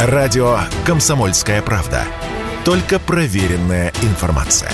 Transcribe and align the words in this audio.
Радио 0.00 0.60
«Комсомольская 0.86 1.60
правда». 1.60 2.04
Только 2.64 3.00
проверенная 3.00 3.92
информация. 4.02 4.70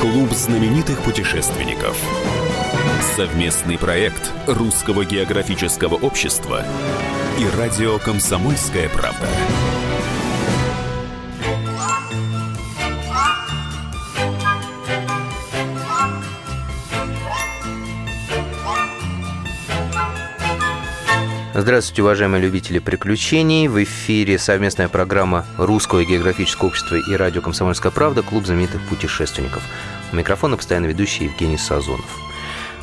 Клуб 0.00 0.30
знаменитых 0.30 1.00
путешественников. 1.00 1.96
Совместный 3.16 3.76
проект 3.76 4.30
Русского 4.46 5.04
географического 5.04 5.96
общества 5.96 6.64
и 7.40 7.58
радио 7.58 7.98
«Комсомольская 7.98 8.88
правда». 8.88 9.26
Здравствуйте, 21.56 22.02
уважаемые 22.02 22.42
любители 22.42 22.80
приключений. 22.80 23.68
В 23.68 23.80
эфире 23.84 24.40
совместная 24.40 24.88
программа 24.88 25.46
Русского 25.56 26.04
географического 26.04 26.66
общества 26.66 26.96
и 26.96 27.14
радио 27.14 27.42
«Комсомольская 27.42 27.92
правда» 27.92 28.22
Клуб 28.22 28.44
знаменитых 28.44 28.82
путешественников. 28.88 29.62
У 30.10 30.16
микрофона 30.16 30.56
постоянно 30.56 30.86
ведущий 30.86 31.26
Евгений 31.26 31.56
Сазонов. 31.56 32.04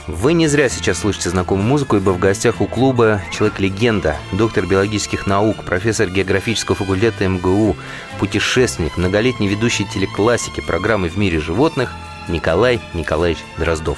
Вы 0.07 0.31
не 0.31 0.47
зря 0.47 0.69
сейчас 0.69 0.99
слышите 0.99 1.29
знакомую 1.29 1.67
музыку, 1.67 1.97
ибо 1.97 2.11
в 2.11 2.19
гостях 2.19 2.61
у 2.61 2.65
клуба 2.65 3.21
человек-легенда, 3.33 4.15
доктор 4.31 4.65
биологических 4.65 5.27
наук, 5.27 5.65
профессор 5.65 6.09
географического 6.09 6.77
факультета 6.77 7.27
МГУ, 7.27 7.75
путешественник, 8.19 8.95
многолетний 8.95 9.49
ведущий 9.49 9.83
телеклассики 9.83 10.61
программы 10.61 11.09
«В 11.09 11.17
мире 11.17 11.41
животных» 11.41 11.91
Николай 12.29 12.79
Николаевич 12.93 13.43
Дроздов. 13.57 13.97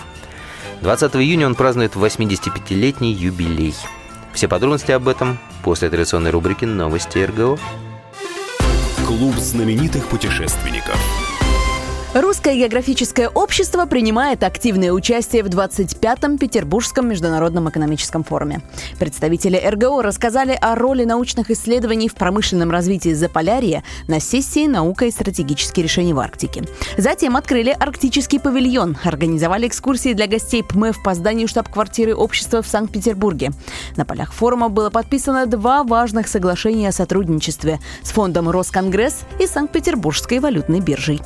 20 0.81 1.15
июня 1.17 1.45
он 1.45 1.53
празднует 1.53 1.93
85-летний 1.93 3.13
юбилей– 3.13 3.75
все 4.33 4.47
подробности 4.47 4.91
об 4.91 5.07
этом 5.07 5.37
после 5.63 5.89
традиционной 5.89 6.31
рубрики 6.31 6.65
«Новости 6.65 7.19
РГО». 7.19 7.57
Клуб 9.05 9.35
знаменитых 9.35 10.07
путешественников. 10.07 11.22
Русское 12.13 12.55
географическое 12.55 13.27
общество 13.27 13.87
принимает 13.87 14.43
активное 14.43 14.91
участие 14.91 15.41
в 15.41 15.47
25-м 15.47 16.37
Петербургском 16.37 17.09
международном 17.09 17.71
экономическом 17.71 18.23
форуме. 18.23 18.61
Представители 18.99 19.57
РГО 19.57 20.03
рассказали 20.03 20.55
о 20.61 20.75
роли 20.75 21.05
научных 21.05 21.49
исследований 21.49 22.07
в 22.07 22.13
промышленном 22.13 22.69
развитии 22.69 23.13
Заполярья 23.13 23.83
на 24.07 24.19
сессии 24.19 24.67
«Наука 24.67 25.05
и 25.05 25.11
стратегические 25.11 25.85
решения 25.85 26.13
в 26.13 26.19
Арктике». 26.19 26.65
Затем 26.99 27.35
открыли 27.35 27.71
арктический 27.71 28.39
павильон, 28.39 28.95
организовали 29.03 29.67
экскурсии 29.67 30.13
для 30.13 30.27
гостей 30.27 30.63
ПМЭФ 30.63 31.01
по 31.01 31.15
зданию 31.15 31.47
штаб-квартиры 31.47 32.13
общества 32.13 32.61
в 32.61 32.67
Санкт-Петербурге. 32.67 33.53
На 33.95 34.05
полях 34.05 34.33
форума 34.33 34.69
было 34.69 34.91
подписано 34.91 35.47
два 35.47 35.83
важных 35.83 36.27
соглашения 36.27 36.89
о 36.89 36.91
сотрудничестве 36.91 37.79
с 38.03 38.11
фондом 38.11 38.51
Росконгресс 38.51 39.21
и 39.39 39.47
Санкт-Петербургской 39.47 40.37
валютной 40.37 40.79
биржей. 40.79 41.19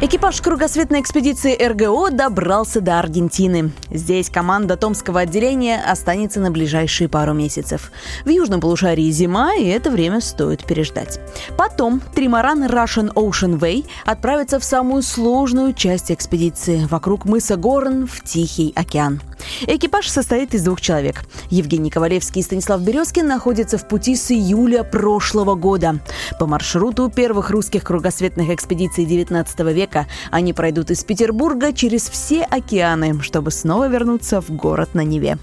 Экипаж 0.00 0.40
кругосветной 0.40 1.00
экспедиции 1.00 1.60
РГО 1.60 2.10
добрался 2.12 2.80
до 2.80 3.00
Аргентины. 3.00 3.72
Здесь 3.90 4.30
команда 4.30 4.76
Томского 4.76 5.20
отделения 5.20 5.82
останется 5.84 6.38
на 6.38 6.52
ближайшие 6.52 7.08
пару 7.08 7.34
месяцев. 7.34 7.90
В 8.24 8.28
южном 8.28 8.60
полушарии 8.60 9.10
зима, 9.10 9.56
и 9.56 9.66
это 9.66 9.90
время 9.90 10.20
стоит 10.20 10.64
переждать. 10.64 11.18
Потом 11.56 12.00
тримаран 12.14 12.62
Russian 12.66 13.12
Ocean 13.14 13.58
Way 13.58 13.86
отправится 14.06 14.60
в 14.60 14.64
самую 14.64 15.02
сложную 15.02 15.72
часть 15.72 16.12
экспедиции– 16.12 16.86
вокруг 16.90 17.24
мыса 17.24 17.56
Горн 17.56 18.06
в 18.06 18.22
Тихий 18.22 18.72
океан. 18.76 19.20
Экипаж 19.66 20.08
состоит 20.08 20.54
из 20.54 20.62
двух 20.62 20.80
человек. 20.80 21.24
Евгений 21.50 21.90
Ковалевский 21.90 22.40
и 22.40 22.44
Станислав 22.44 22.80
Березкин 22.80 23.26
находятся 23.26 23.78
в 23.78 23.88
пути 23.88 24.16
с 24.16 24.30
июля 24.30 24.82
прошлого 24.84 25.54
года. 25.54 26.00
По 26.38 26.46
маршруту 26.46 27.10
первых 27.10 27.50
русских 27.50 27.84
кругосветных 27.84 28.50
экспедиций 28.50 29.04
XIX 29.04 29.72
века 29.72 30.06
они 30.30 30.52
пройдут 30.52 30.90
из 30.90 31.04
Петербурга 31.04 31.72
через 31.72 32.08
все 32.08 32.42
океаны, 32.42 33.20
чтобы 33.22 33.50
снова 33.50 33.88
вернуться 33.88 34.40
в 34.40 34.50
город 34.50 34.94
на 34.94 35.02
Неве. 35.02 35.38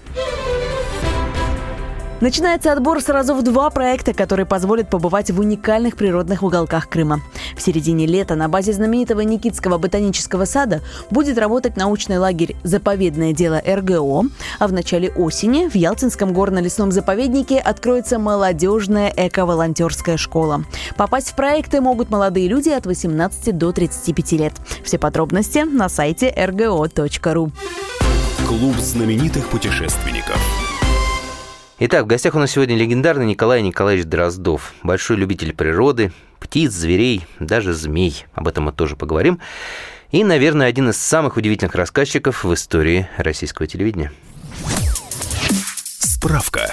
Начинается 2.22 2.72
отбор 2.72 3.02
сразу 3.02 3.34
в 3.34 3.42
два 3.42 3.68
проекта, 3.68 4.14
которые 4.14 4.46
позволят 4.46 4.88
побывать 4.88 5.30
в 5.30 5.38
уникальных 5.38 5.96
природных 5.96 6.42
уголках 6.42 6.88
Крыма. 6.88 7.20
В 7.54 7.60
середине 7.60 8.06
лета 8.06 8.36
на 8.36 8.48
базе 8.48 8.72
знаменитого 8.72 9.20
Никитского 9.20 9.76
ботанического 9.76 10.46
сада 10.46 10.80
будет 11.10 11.36
работать 11.36 11.76
научный 11.76 12.16
лагерь 12.16 12.56
«Заповедное 12.62 13.34
дело 13.34 13.60
РГО», 13.66 14.24
а 14.58 14.66
в 14.66 14.72
начале 14.72 15.10
осени 15.10 15.68
в 15.68 15.74
Ялтинском 15.74 16.32
горно-лесном 16.32 16.90
заповеднике 16.90 17.58
откроется 17.58 18.18
молодежная 18.18 19.12
эко-волонтерская 19.14 20.16
школа. 20.16 20.64
Попасть 20.96 21.32
в 21.32 21.36
проекты 21.36 21.82
могут 21.82 22.08
молодые 22.08 22.48
люди 22.48 22.70
от 22.70 22.86
18 22.86 23.56
до 23.56 23.72
35 23.72 24.32
лет. 24.32 24.54
Все 24.82 24.98
подробности 24.98 25.58
на 25.58 25.90
сайте 25.90 26.32
rgo.ru. 26.34 27.52
Клуб 28.48 28.76
знаменитых 28.76 29.48
путешественников. 29.48 30.65
Итак, 31.78 32.04
в 32.04 32.06
гостях 32.06 32.34
у 32.34 32.38
нас 32.38 32.52
сегодня 32.52 32.74
легендарный 32.74 33.26
Николай 33.26 33.60
Николаевич 33.60 34.06
Дроздов. 34.06 34.72
Большой 34.82 35.18
любитель 35.18 35.52
природы, 35.52 36.10
птиц, 36.40 36.72
зверей, 36.72 37.26
даже 37.38 37.74
змей. 37.74 38.24
Об 38.32 38.48
этом 38.48 38.64
мы 38.64 38.72
тоже 38.72 38.96
поговорим. 38.96 39.40
И, 40.10 40.24
наверное, 40.24 40.68
один 40.68 40.88
из 40.88 40.96
самых 40.96 41.36
удивительных 41.36 41.74
рассказчиков 41.74 42.44
в 42.44 42.54
истории 42.54 43.10
российского 43.18 43.66
телевидения. 43.66 44.10
Справка. 45.98 46.72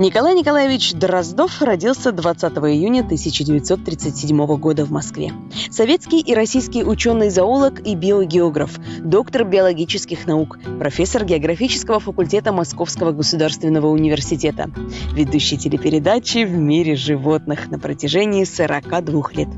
Николай 0.00 0.34
Николаевич 0.34 0.94
Дроздов 0.94 1.60
родился 1.60 2.10
20 2.10 2.42
июня 2.54 3.00
1937 3.00 4.56
года 4.56 4.86
в 4.86 4.90
Москве. 4.90 5.30
Советский 5.70 6.20
и 6.20 6.32
российский 6.32 6.82
ученый-зоолог 6.82 7.86
и 7.86 7.94
биогеограф, 7.94 8.78
доктор 9.00 9.44
биологических 9.44 10.26
наук, 10.26 10.58
профессор 10.78 11.26
географического 11.26 12.00
факультета 12.00 12.50
Московского 12.50 13.12
государственного 13.12 13.88
университета, 13.88 14.70
ведущий 15.12 15.58
телепередачи 15.58 16.46
«В 16.46 16.56
мире 16.56 16.96
животных» 16.96 17.70
на 17.70 17.78
протяжении 17.78 18.44
42 18.44 19.32
лет. 19.32 19.48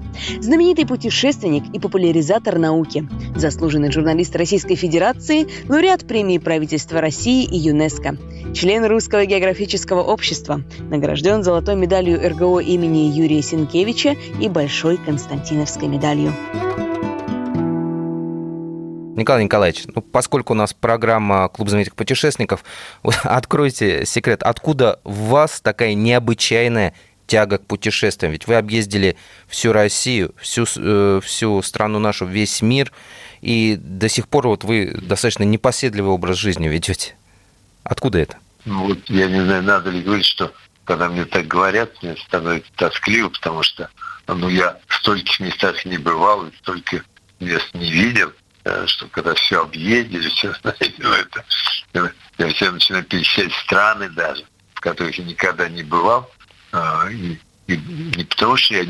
Знаменитый 0.41 0.87
путешественник 0.87 1.73
и 1.73 1.79
популяризатор 1.79 2.59
науки, 2.59 3.09
заслуженный 3.37 3.93
журналист 3.93 4.35
Российской 4.35 4.75
Федерации, 4.75 5.47
лауреат 5.69 6.05
премии 6.05 6.39
правительства 6.39 7.01
России 7.01 7.45
и 7.45 7.57
ЮНЕСКО, 7.59 8.17
член 8.55 8.85
Русского 8.87 9.25
географического 9.25 10.03
общества, 10.03 10.32
награжден 10.91 11.43
золотой 11.43 11.77
медалью 11.77 12.21
РГО 12.29 12.61
имени 12.61 13.11
Юрия 13.11 13.43
Сенкевича 13.43 14.17
и 14.41 14.49
Большой 14.49 14.97
Константиновской 14.97 15.89
медалью. 15.89 16.33
Николай 19.15 19.45
Николаевич, 19.45 19.85
ну, 19.95 20.01
поскольку 20.01 20.55
у 20.55 20.57
нас 20.57 20.73
программа 20.73 21.49
«Клуб 21.49 21.69
знаменитых 21.69 21.95
путешественников», 21.95 22.65
откройте 23.23 24.07
секрет, 24.07 24.43
откуда 24.43 25.01
у 25.05 25.13
вас 25.13 25.61
такая 25.61 25.95
необычайная 25.95 26.95
тяга 27.27 27.59
к 27.59 27.67
путешествиям? 27.67 28.33
Ведь 28.33 28.47
вы 28.47 28.57
объездили 28.57 29.17
всю 29.49 29.73
Россию, 29.73 30.35
всю, 30.41 30.65
э, 30.77 31.21
всю 31.23 31.63
страну 31.63 31.99
нашу, 31.99 32.27
весь 32.27 32.63
мир, 32.63 32.91
и 33.43 33.77
до 33.81 34.09
сих 34.09 34.29
пор 34.29 34.49
вот 34.49 34.65
вы 34.65 34.99
достаточно 35.03 35.45
непоседливый 35.45 36.13
образ 36.13 36.37
жизни 36.39 36.69
ведете. 36.69 37.15
Откуда 37.85 38.19
это? 38.19 38.37
Ну 38.65 38.89
вот 38.89 38.99
я 39.09 39.29
не 39.29 39.45
знаю, 39.45 39.63
надо 39.63 39.91
ли 39.91 40.03
говорить, 40.03 40.27
что 40.27 40.53
когда 40.85 41.09
мне 41.09 41.25
так 41.25 41.47
говорят, 41.47 42.03
мне 42.03 42.17
становится 42.17 42.71
тоскливо, 42.77 43.29
потому 43.29 43.63
что 43.63 43.89
ну, 44.27 44.49
я 44.49 44.79
в 44.87 44.95
стольких 44.95 45.41
местах 45.41 45.85
не 45.85 45.99
бывал, 45.99 46.47
и 46.47 46.57
столько 46.57 47.03
мест 47.41 47.69
не 47.75 47.91
видел, 47.91 48.33
э, 48.65 48.87
что 48.87 49.09
когда 49.09 49.35
все 49.35 49.63
объездили, 49.63 50.29
все, 50.29 50.55
знаете, 50.63 50.95
ну, 50.99 51.13
это, 51.13 51.45
я 52.39 52.49
все 52.49 52.71
начинаю 52.71 53.05
перечислять 53.05 53.53
страны 53.65 54.09
даже, 54.11 54.45
в 54.75 54.81
которых 54.81 55.19
я 55.19 55.25
никогда 55.25 55.69
не 55.69 55.83
бывал, 55.83 56.31
а, 56.73 57.09
и, 57.11 57.39
и 57.67 57.77
не 57.77 58.25
потому 58.25 58.57
что 58.57 58.75
я, 58.75 58.87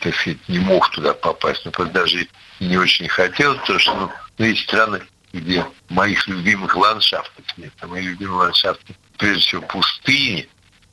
так 0.00 0.14
сказать, 0.14 0.48
не 0.48 0.58
мог 0.58 0.90
туда 0.90 1.14
попасть, 1.14 1.64
но 1.64 1.84
даже 1.86 2.28
не 2.60 2.76
очень 2.76 3.08
хотел, 3.08 3.56
потому 3.58 3.78
что 3.78 3.94
ну, 3.94 4.10
ну, 4.38 4.44
есть 4.44 4.62
страны, 4.62 5.00
где 5.32 5.66
моих 5.88 6.26
любимых 6.28 6.76
ландшафтов 6.76 7.44
нет. 7.56 7.72
А 7.80 7.86
мои 7.86 8.02
любимые 8.02 8.38
ландшафты, 8.38 8.94
прежде 9.16 9.40
всего, 9.42 9.62
пустыни. 9.62 10.48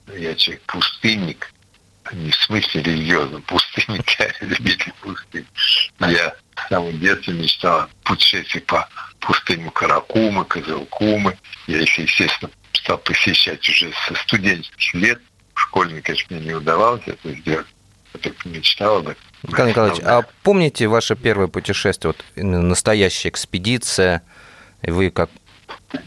Я 0.07 0.35
человек 0.35 0.63
пустынник, 0.67 1.53
не 2.13 2.31
в 2.31 2.35
смысле 2.35 2.81
религиозном, 2.81 3.41
пустынник, 3.43 4.09
я 4.19 4.31
любитель 4.41 4.93
пустыни. 5.01 5.45
Я 5.99 6.35
с 6.55 6.69
самого 6.69 6.93
детства 6.93 7.31
мечтал 7.31 7.89
путешествовать 8.03 8.65
по 8.65 8.89
пустыням 9.19 9.69
Каракумы, 9.71 10.45
Козылкумы. 10.45 11.37
Я 11.67 11.81
их, 11.81 11.97
естественно, 11.97 12.51
стал 12.73 12.97
посещать 12.99 13.67
уже 13.67 13.91
со 14.07 14.15
студенческих 14.15 14.93
лет. 14.93 15.21
Школьник, 15.55 16.05
конечно, 16.05 16.35
мне 16.35 16.45
не 16.45 16.53
удавалось 16.53 17.01
это 17.05 17.33
сделать. 17.33 17.67
Я 18.13 18.19
только 18.19 18.47
мечтал 18.47 18.97
об 18.97 19.09
этом. 19.09 19.23
Николай 19.43 19.71
Николаевич, 19.71 20.01
а 20.03 20.23
помните 20.43 20.87
ваше 20.87 21.15
первое 21.15 21.47
путешествие, 21.47 22.13
вот 22.13 22.43
настоящая 22.43 23.29
экспедиция, 23.29 24.23
и 24.81 24.91
вы 24.91 25.09
как 25.11 25.29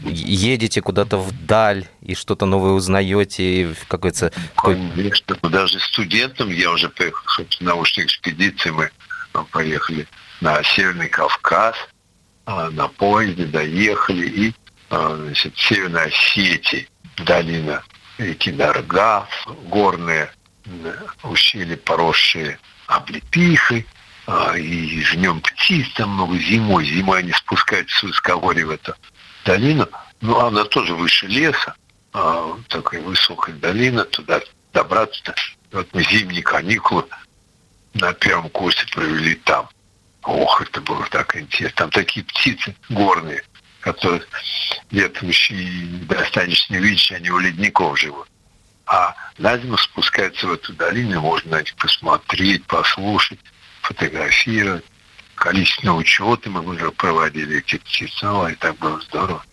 едете 0.03 0.81
куда-то 0.81 1.17
вдаль 1.17 1.87
и 2.01 2.13
что-то 2.13 2.45
новое 2.45 2.71
узнаете, 2.71 3.43
и 3.43 3.73
какой-то... 3.87 4.31
Конечно, 4.55 5.37
даже 5.43 5.79
студентом 5.79 6.49
я 6.49 6.71
уже 6.71 6.89
поехал, 6.89 7.23
собственно, 7.27 7.71
научной 7.71 8.05
экспедиции, 8.05 8.69
мы 8.69 8.89
поехали 9.51 10.07
на 10.41 10.61
Северный 10.63 11.09
Кавказ, 11.09 11.75
а, 12.45 12.69
на 12.71 12.87
поезде 12.87 13.45
доехали, 13.45 14.27
и 14.27 14.53
а, 14.89 15.15
значит, 15.15 15.57
Северной 15.57 16.07
Осетии, 16.07 16.87
долина 17.17 17.83
реки 18.17 18.51
Даргав, 18.51 19.29
горные 19.65 20.31
ущелья, 21.23 21.77
поросшие 21.77 22.59
облепихой, 22.91 23.85
а, 24.27 24.57
и 24.57 25.01
жнем 25.03 25.41
птиц 25.41 25.87
там 25.95 26.11
много 26.11 26.37
зимой. 26.37 26.85
Зимой 26.85 27.19
они 27.19 27.31
спускаются 27.31 27.97
с 27.97 28.03
высокогорья 28.03 28.65
в 28.65 28.71
эту 28.71 28.95
долину. 29.45 29.87
Ну, 30.21 30.37
она 30.37 30.65
тоже 30.65 30.93
выше 30.93 31.27
леса, 31.27 31.75
а, 32.13 32.57
такая 32.67 33.01
высокая 33.01 33.55
долина, 33.55 34.03
туда 34.05 34.41
добраться-то. 34.73 35.33
Вот 35.71 35.87
мы 35.93 36.03
зимние 36.03 36.43
каникулы 36.43 37.05
на 37.93 38.13
первом 38.13 38.49
курсе 38.49 38.85
провели 38.93 39.35
там. 39.35 39.69
Ох, 40.23 40.61
это 40.61 40.81
было 40.81 41.05
так 41.09 41.35
интересно. 41.35 41.77
Там 41.77 41.89
такие 41.89 42.25
птицы 42.25 42.75
горные, 42.89 43.43
которые 43.79 44.21
летом 44.91 45.29
еще 45.29 45.55
и 45.55 45.85
достаточно 46.05 46.75
видишь, 46.75 47.11
они 47.11 47.29
у 47.31 47.39
ледников 47.39 47.99
живут. 47.99 48.27
А 48.91 49.15
на 49.37 49.57
зиму 49.57 49.77
спускаются 49.77 50.47
в 50.47 50.51
эту 50.51 50.73
долину, 50.73 51.21
можно 51.21 51.51
на 51.51 51.59
них 51.61 51.73
посмотреть, 51.77 52.65
послушать, 52.65 53.39
фотографировать. 53.83 54.83
Количественные 55.35 55.93
учеты 55.93 56.49
мы 56.49 56.59
уже 56.59 56.91
проводили 56.91 57.59
этих 57.59 57.81
птиц. 57.83 58.21
Ну, 58.21 58.49
и 58.49 58.55
так 58.55 58.77
было 58.79 58.99
здорово. 58.99 59.45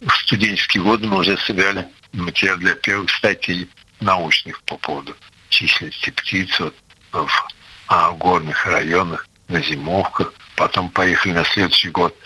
В 0.00 0.10
студенческие 0.10 0.82
годы 0.82 1.06
мы 1.06 1.18
уже 1.18 1.38
собирали 1.38 1.86
материал 2.12 2.56
для 2.56 2.74
первых 2.74 3.10
статей 3.10 3.70
научных 4.00 4.60
по 4.64 4.76
поводу 4.76 5.14
численности 5.50 6.10
птиц 6.10 6.58
вот, 6.58 6.74
в 7.12 7.48
а, 7.86 8.10
горных 8.10 8.66
районах, 8.66 9.28
на 9.46 9.62
зимовках. 9.62 10.34
Потом 10.56 10.90
поехали 10.90 11.34
на 11.34 11.44
следующий 11.44 11.90
год 11.90 12.16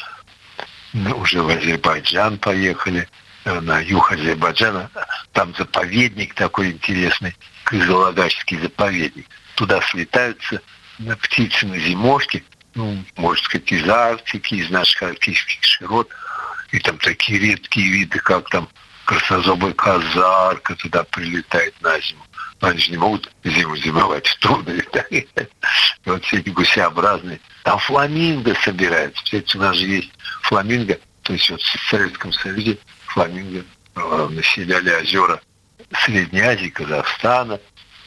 уже 0.95 1.43
в 1.43 1.49
Азербайджан 1.49 2.39
поехали, 2.39 3.09
на 3.45 3.81
юг 3.81 4.13
Азербайджана. 4.13 4.91
Там 5.33 5.55
заповедник 5.57 6.35
такой 6.35 6.73
интересный, 6.73 7.37
Кызылагачский 7.65 8.59
заповедник. 8.61 9.27
Туда 9.55 9.81
слетаются 9.83 10.61
птицы 11.23 11.67
на 11.67 11.79
зимовке, 11.79 12.45
ну, 12.75 13.05
можно 13.17 13.45
сказать, 13.45 13.71
из 13.73 13.89
Арктики, 13.89 14.55
из 14.55 14.71
наших 14.71 15.03
арктических 15.03 15.63
широт. 15.63 16.09
И 16.73 16.79
там 16.81 16.99
такие 16.99 17.39
редкие 17.39 17.89
виды, 17.89 18.19
как 18.19 18.49
там 18.51 18.69
краснозобая 19.05 19.73
казарка 19.73 20.75
туда 20.77 21.05
прилетает 21.05 21.75
на 21.83 21.99
зиму. 22.01 22.25
Но 22.61 22.69
они 22.69 22.79
же 22.79 22.91
не 22.91 22.97
могут 22.97 23.31
зиму 23.45 23.77
зимовать 23.77 24.37
трудно 24.41 24.71
летать. 24.71 25.29
Вот 26.05 26.23
все 26.23 26.37
эти 26.37 26.51
гусеобразные. 26.51 27.41
Там 27.63 27.79
фламинго 27.79 28.55
собираются. 28.57 29.25
Кстати, 29.25 29.57
у 29.57 29.61
нас 29.61 29.75
же 29.75 29.87
есть 29.87 30.13
фламинго. 30.43 30.99
То 31.25 31.33
есть 31.33 31.51
вот 31.51 31.61
в 31.61 31.89
Советском 31.91 32.33
Союзе 32.33 32.79
фламинго 33.07 33.65
э, 33.97 34.29
населяли 34.31 34.91
озера 34.91 35.41
Средней 36.05 36.43
Азии, 36.43 36.69
Казахстана 36.69 37.59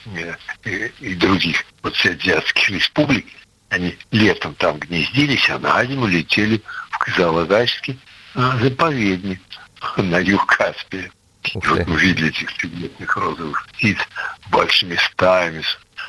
э, 0.06 0.36
и, 0.64 0.92
и 1.00 1.16
других 1.16 1.66
вот 1.82 1.94
азиатских 2.06 2.70
республик. 2.70 3.26
Они 3.70 3.98
летом 4.12 4.54
там 4.56 4.78
гнездились, 4.78 5.50
а 5.50 5.58
на 5.60 5.84
зиму 5.84 6.06
летели 6.06 6.62
в 6.92 6.98
Казалагайский 7.00 8.00
э, 8.36 8.52
заповедник 8.62 9.42
на 9.98 10.20
юг 10.20 10.46
Каспия. 10.46 11.12
И 11.44 11.68
вот 11.68 11.88
увидели 11.88 12.30
этих 12.30 12.56
цветных 12.58 13.18
розовых 13.18 13.68
птиц 13.68 13.98
большими 14.52 14.96
стаями, 14.96 15.64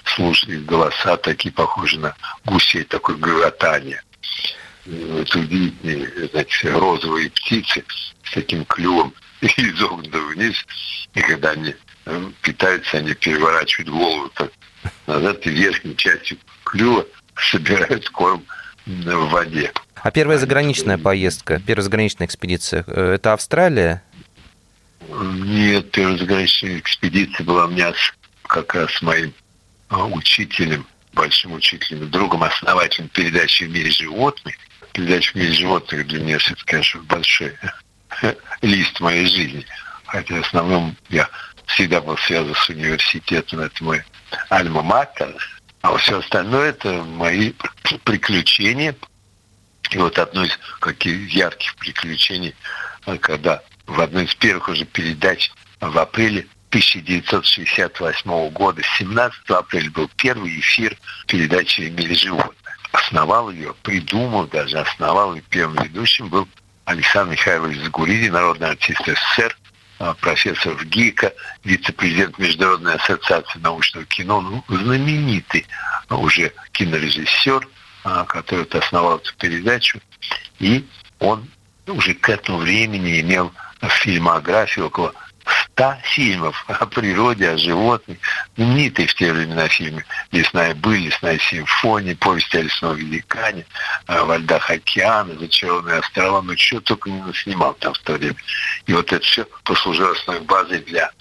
слушали 0.05 0.59
голоса, 0.59 1.17
такие 1.17 1.53
похожие 1.53 2.01
на 2.01 2.17
гусей, 2.45 2.85
такое 2.85 3.17
грохотание. 3.17 4.03
Это 4.89 5.39
удивительные, 5.39 6.29
значит, 6.33 6.73
розовые 6.73 7.31
птицы 7.31 7.85
с 8.25 8.33
таким 8.33 8.65
клювом 8.65 9.13
изогнутым 9.43 10.29
вниз. 10.29 10.65
И 11.15 11.21
когда 11.21 11.51
они 11.51 11.75
э, 12.07 12.31
питаются, 12.41 12.99
они 12.99 13.13
переворачивают 13.15 13.91
голову 13.91 14.31
так 14.35 14.51
назад 15.07 15.47
и 15.47 15.51
верхней 15.51 15.95
частью 15.97 16.39
клюва 16.65 17.05
собирают 17.51 18.09
корм 18.11 18.43
в 18.87 19.29
воде. 19.31 19.73
А 19.97 20.11
первая 20.11 20.39
заграничная 20.39 20.97
поездка, 20.97 21.61
первая 21.65 21.83
заграничная 21.83 22.27
экспедиция, 22.27 22.85
э, 22.87 23.15
это 23.15 23.35
Австралия? 23.35 24.03
Нет, 25.11 25.91
первая 25.91 26.17
заграничная 26.17 26.79
экспедиция 26.79 27.45
была 27.45 27.67
у 27.67 27.69
меня 27.69 27.93
как 28.45 28.75
раз 28.75 28.93
с 28.95 29.03
моим 29.03 29.35
учителем, 29.91 30.87
большим 31.13 31.53
учителем, 31.53 32.11
другом, 32.11 32.45
основателем 32.45 33.09
передачи 33.09 33.65
«В 33.65 33.71
мире 33.71 33.91
животных». 33.91 34.55
Передача 34.93 35.33
«В 35.33 35.35
мире 35.37 35.53
животных» 35.53 36.07
для 36.07 36.21
меня 36.21 36.37
это, 36.37 36.65
конечно, 36.65 37.01
большой 37.03 37.57
лист 38.63 39.01
моей 39.01 39.27
жизни. 39.27 39.67
Хотя 40.07 40.35
в 40.37 40.47
основном 40.47 40.97
я 41.09 41.29
всегда 41.67 42.01
был 42.01 42.17
связан 42.19 42.55
с 42.55 42.69
университетом, 42.69 43.61
это 43.61 43.85
мой 43.85 44.03
альма-матер. 44.51 45.37
А 45.83 45.97
все 45.97 46.19
остальное 46.19 46.71
это 46.71 47.05
мои 47.05 47.53
приключения. 48.05 48.97
И 49.91 49.99
вот 49.99 50.19
одно 50.19 50.45
из 50.45 50.59
каких 50.81 51.33
ярких 51.33 51.77
приключений, 51.77 52.55
а, 53.07 53.17
когда 53.17 53.63
в 53.87 54.01
одной 54.01 54.25
из 54.25 54.35
первых 54.35 54.69
уже 54.69 54.85
передач 54.85 55.51
в 55.81 55.99
апреле 55.99 56.47
1968 56.71 58.51
года, 58.51 58.83
17 58.99 59.51
апреля 59.51 59.91
был 59.91 60.11
первый 60.17 60.59
эфир 60.61 60.97
передачи 61.27 61.83
«Мире 61.83 62.15
животных». 62.15 62.78
Основал 62.93 63.51
ее, 63.51 63.75
придумал 63.83 64.47
даже, 64.47 64.79
основал 64.79 65.35
и 65.35 65.41
первым 65.41 65.85
ведущим 65.85 66.29
был 66.29 66.49
Александр 66.85 67.33
Михайлович 67.33 67.79
Загуриди, 67.83 68.29
народный 68.29 68.71
артист 68.71 69.01
СССР, 69.07 69.57
а, 69.99 70.15
профессор 70.15 70.75
в 70.75 70.85
ГИКа, 70.85 71.35
вице-президент 71.65 72.39
Международной 72.39 72.95
ассоциации 72.95 73.59
научного 73.59 74.07
кино, 74.07 74.41
ну, 74.41 74.65
знаменитый 74.69 75.67
уже 76.09 76.53
кинорежиссер, 76.73 77.69
а, 78.05 78.25
который 78.25 78.65
основал 78.65 79.19
эту 79.19 79.35
передачу. 79.37 80.01
И 80.61 80.87
он 81.19 81.49
уже 81.87 82.15
к 82.15 82.29
этому 82.31 82.59
времени 82.59 83.21
имел 83.21 83.53
фильмографию 83.83 84.87
около 84.87 85.15
100 85.79 85.95
фильмов 86.03 86.65
о 86.69 86.87
природе, 86.87 87.51
о 87.51 87.57
животных. 87.57 88.19
Знаменитые 88.57 89.07
в 89.07 89.15
те 89.15 89.33
времена 89.33 89.69
фильмы 89.69 90.05
«Лесная 90.33 90.75
быль», 90.75 91.07
«Лесная 91.07 91.39
симфония», 91.39 92.17
«Повесть 92.17 92.55
о 92.55 92.63
лесном 92.63 92.97
великане», 92.97 93.65
«Во 94.09 94.37
льдах 94.37 94.71
океана», 94.71 95.35
«Зачарованные 95.39 96.01
острова». 96.01 96.43
Ну, 96.43 96.57
что 96.57 96.81
только 96.81 97.11
не 97.11 97.33
снимал 97.33 97.75
там 97.75 97.95
в 97.95 97.99
то 98.01 98.15
время. 98.15 98.37
И 98.87 98.93
вот 98.93 99.13
это 99.13 99.25
все 99.25 99.47
послужило 99.63 100.11
основной 100.11 100.45
базой 100.45 100.81
для 100.81 101.13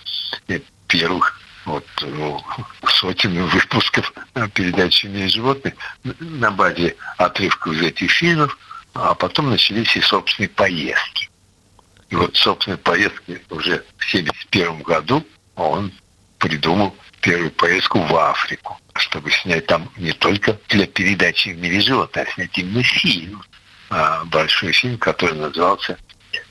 э, 0.48 0.60
первых 0.88 1.40
вот, 1.66 1.86
ну, 2.02 2.44
сотен 2.88 3.46
выпусков 3.46 4.12
передачи 4.54 5.06
«Мир 5.06 5.30
животных» 5.30 5.74
на 6.04 6.50
базе 6.50 6.96
отрывков 7.18 7.74
из 7.74 7.82
этих 7.82 8.10
фильмов, 8.10 8.58
а 8.96 9.14
потом 9.14 9.52
начались 9.52 9.96
и 9.96 10.02
собственные 10.02 10.50
поездки. 10.50 11.27
И 12.10 12.16
вот, 12.16 12.36
собственно, 12.38 12.78
поездки 12.78 13.42
уже 13.50 13.84
в 13.98 14.08
1971 14.08 14.82
году 14.84 15.26
он 15.56 15.92
придумал 16.40 16.96
первую 17.22 17.52
поездку 17.52 18.00
в 18.00 18.16
Африку, 18.16 18.80
чтобы 18.96 19.32
снять 19.32 19.66
там 19.66 19.90
не 19.98 20.14
только 20.14 20.58
для 20.70 20.88
передачи 20.88 21.50
в 21.50 21.58
мире 21.58 21.80
а 21.80 22.26
снять 22.34 22.58
именно 22.58 22.84
фильм. 22.84 23.44
А, 23.90 24.24
большой 24.26 24.72
фильм, 24.72 24.98
который 24.98 25.36
назывался 25.36 25.98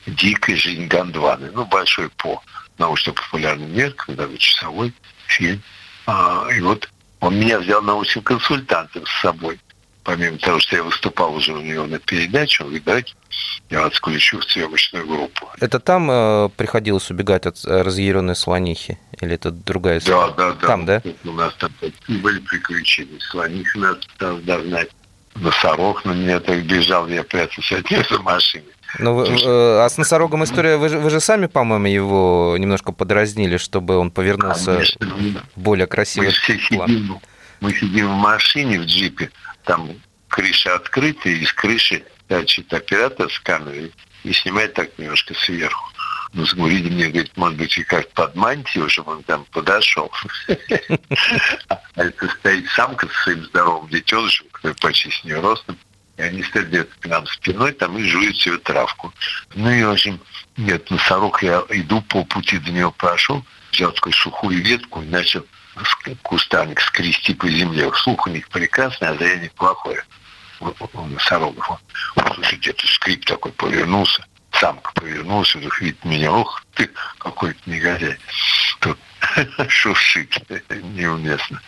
«Дикая 0.05 0.55
жизнь 0.55 0.87
Гондваны». 0.87 1.51
Ну, 1.51 1.65
большой 1.65 2.09
по 2.09 2.41
научно-популярным 2.77 3.73
меркам, 3.73 4.15
даже 4.15 4.37
часовой 4.37 4.93
фильм. 5.27 5.61
А, 6.05 6.47
и 6.51 6.61
вот 6.61 6.89
он 7.19 7.39
меня 7.39 7.59
взял 7.59 7.81
научным 7.81 8.23
консультантом 8.23 9.05
с 9.05 9.21
собой 9.21 9.59
помимо 10.07 10.37
того, 10.37 10.57
что 10.59 10.77
я 10.77 10.83
выступал 10.83 11.35
уже 11.35 11.51
у 11.51 11.59
него 11.59 11.85
на 11.85 11.99
передаче, 11.99 12.63
он 12.63 12.79
давайте 12.85 13.13
я 13.69 13.89
в 13.89 14.43
съемочную 14.45 15.05
группу. 15.05 15.49
Это 15.59 15.81
там 15.81 16.09
э, 16.09 16.49
приходилось 16.55 17.11
убегать 17.11 17.45
от 17.45 17.57
э, 17.65 17.81
разъяренной 17.81 18.37
слонихи? 18.37 18.97
Или 19.19 19.35
это 19.35 19.51
другая 19.51 19.97
история? 19.97 20.33
Да, 20.37 20.51
да, 20.51 20.53
да. 20.53 20.67
Там, 20.67 20.85
да? 20.85 21.01
У 21.25 21.31
нас 21.33 21.53
там 21.55 21.69
были 22.07 22.39
приключения. 22.39 23.19
Слонихи 23.19 23.77
нас 23.77 23.97
там 24.17 24.41
догнать. 24.45 24.89
Носорог 25.35 26.05
на 26.05 26.13
меня 26.13 26.39
так 26.39 26.63
бежал, 26.63 27.07
я 27.09 27.23
прятался 27.23 27.77
от 27.77 27.91
него 27.91 28.03
за 28.09 28.19
машиной. 28.19 28.71
Ну, 28.99 29.13
вы, 29.13 29.25
э, 29.27 29.79
а 29.83 29.89
с 29.89 29.97
носорогом 29.97 30.45
история, 30.45 30.77
вы, 30.77 30.87
вы 30.87 31.09
же 31.09 31.19
сами, 31.19 31.47
по-моему, 31.47 31.87
его 31.87 32.55
немножко 32.57 32.93
подразнили, 32.93 33.57
чтобы 33.57 33.97
он 33.97 34.11
повернулся 34.11 34.75
Конечно, 34.75 35.43
в 35.53 35.59
более 35.59 35.85
красивый 35.85 36.29
мы 36.29 36.77
план. 36.77 36.89
Сидим, 36.89 37.19
Мы 37.59 37.73
сидим 37.73 38.07
в 38.07 38.15
машине, 38.15 38.79
в 38.79 38.85
джипе, 38.85 39.31
там 39.67 40.01
крыша 40.29 40.75
открыта, 40.75 41.29
и 41.29 41.39
из 41.39 41.53
крыши 41.53 42.03
торчит 42.27 42.73
оператор 42.73 43.31
с 43.31 43.39
камерой 43.39 43.93
и 44.23 44.33
снимает 44.33 44.73
так 44.73 44.97
немножко 44.97 45.33
сверху. 45.35 45.91
Ну, 46.33 46.45
говорили 46.55 46.89
мне, 46.89 47.07
говорит, 47.07 47.37
может 47.37 47.57
быть, 47.57 47.77
и 47.77 47.83
как 47.83 48.09
под 48.11 48.35
мантию, 48.35 48.89
чтобы 48.89 49.13
он 49.13 49.23
там 49.23 49.45
подошел. 49.51 50.11
А 51.69 52.03
это 52.03 52.27
стоит 52.27 52.69
самка 52.69 53.07
с 53.07 53.23
своим 53.23 53.43
здоровым 53.45 53.89
детенышем, 53.89 54.45
который 54.51 54.75
почти 54.75 55.09
с 55.09 55.23
нее 55.23 55.39
ростом. 55.39 55.77
И 56.17 56.21
они 56.21 56.43
стоят 56.43 56.89
к 56.99 57.05
нам 57.07 57.25
спиной 57.27 57.71
там 57.73 57.97
и 57.97 58.03
жуют 58.03 58.35
всю 58.35 58.57
травку. 58.59 59.13
Ну 59.55 59.71
и, 59.71 59.83
в 59.83 59.91
общем, 59.91 60.19
нет, 60.57 60.89
носорог 60.91 61.41
я 61.43 61.63
иду 61.69 62.01
по 62.01 62.23
пути 62.25 62.59
до 62.59 62.71
него 62.71 62.91
прошел, 62.91 63.43
взял 63.71 63.91
такую 63.91 64.13
сухую 64.13 64.61
ветку 64.63 65.01
и 65.01 65.07
начал 65.07 65.45
кустарник 66.21 66.79
скрести 66.81 67.33
по 67.33 67.49
земле. 67.49 67.91
Слух 67.95 68.27
у 68.27 68.29
них 68.29 68.47
прекрасный, 68.49 69.09
а 69.09 69.15
зрение 69.15 69.51
плохое. 69.51 70.03
У 70.59 71.05
носорогов. 71.05 71.79
Слушайте, 72.33 72.71
это 72.71 72.87
скрип 72.87 73.25
такой 73.25 73.51
повернулся 73.51 74.25
самка 74.59 74.91
повернулась, 74.93 75.53
вдруг 75.55 75.79
видит 75.81 76.03
меня, 76.03 76.31
ох 76.31 76.63
ты, 76.73 76.89
какой-то 77.19 77.59
негодяй. 77.65 78.17
Тут 78.79 78.97
шуршит 79.69 80.35
неуместно. 80.69 81.61